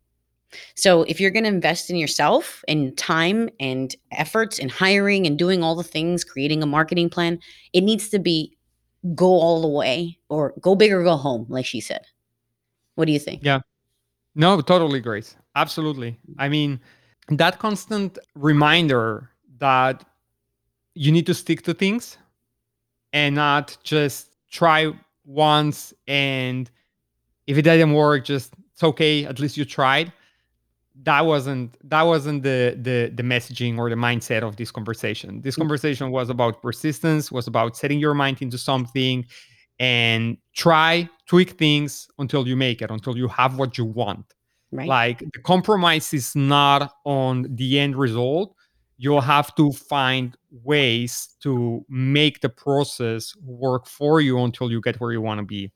[0.76, 5.40] So if you're going to invest in yourself and time and efforts and hiring and
[5.40, 7.40] doing all the things, creating a marketing plan,
[7.74, 8.56] it needs to be
[9.16, 12.06] go all the way or go big or go home, like she said.
[12.96, 13.44] What do you think?
[13.44, 13.62] Yeah.
[14.36, 15.36] No, totally, Grace.
[15.56, 16.18] Absolutely.
[16.38, 16.80] I mean,
[17.30, 20.04] that constant reminder that
[20.94, 22.18] you need to stick to things
[23.14, 24.92] and not just try
[25.26, 26.70] once and
[27.48, 29.26] if it doesn't work, just it's okay.
[29.26, 30.14] At least you tried.
[31.04, 35.42] That wasn't that wasn't the the the messaging or the mindset of this conversation.
[35.42, 35.60] This mm.
[35.60, 39.26] conversation was about persistence, was about setting your mind into something
[39.80, 44.26] and try tweak things until you make it, until you have what you want.
[44.72, 44.88] Right.
[44.88, 48.56] Like the compromise is not on the end result.
[48.98, 55.00] You'll have to find ways to make the process work for you until you get
[55.02, 55.72] where you want to be.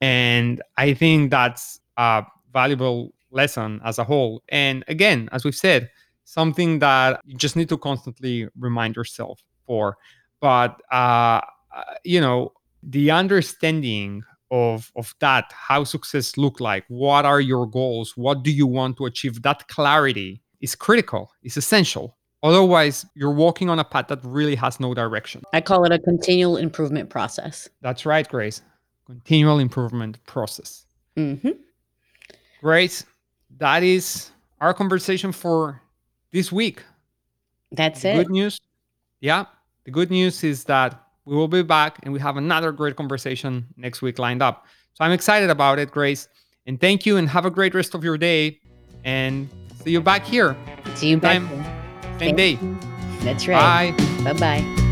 [0.00, 4.42] And I think that's a valuable lesson as a whole.
[4.48, 5.90] And again, as we've said,
[6.24, 9.96] something that you just need to constantly remind yourself for.
[10.40, 11.40] But, uh,
[11.74, 12.52] uh you know,
[12.82, 18.50] the understanding of of that how success look like what are your goals what do
[18.50, 23.84] you want to achieve that clarity is critical is essential otherwise you're walking on a
[23.84, 27.68] path that really has no direction I call it a continual improvement process.
[27.82, 28.62] that's right grace
[29.06, 30.84] continual improvement process
[31.16, 31.52] Mm-hmm.
[32.60, 33.04] grace
[33.58, 34.30] that is
[34.60, 35.80] our conversation for
[36.32, 36.82] this week
[37.72, 38.16] That's the it.
[38.16, 38.60] good news
[39.20, 39.46] yeah
[39.84, 43.66] the good news is that we will be back and we have another great conversation
[43.76, 46.28] next week lined up so i'm excited about it grace
[46.66, 48.58] and thank you and have a great rest of your day
[49.04, 49.48] and
[49.82, 50.56] see you back here
[50.94, 51.38] See you back.
[51.38, 51.48] time.
[51.48, 52.18] then.
[52.18, 52.58] same day
[53.20, 53.96] That's right.
[54.24, 54.82] bye Bye bye.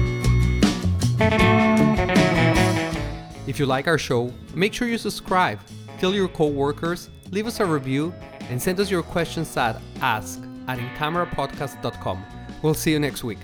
[3.46, 5.60] If you like our show, make sure you subscribe,
[5.98, 8.14] tell your coworkers, leave us a review,
[8.48, 12.24] and send us your questions at ask at incamerapodcast.com.
[12.62, 13.38] We'll see you next week.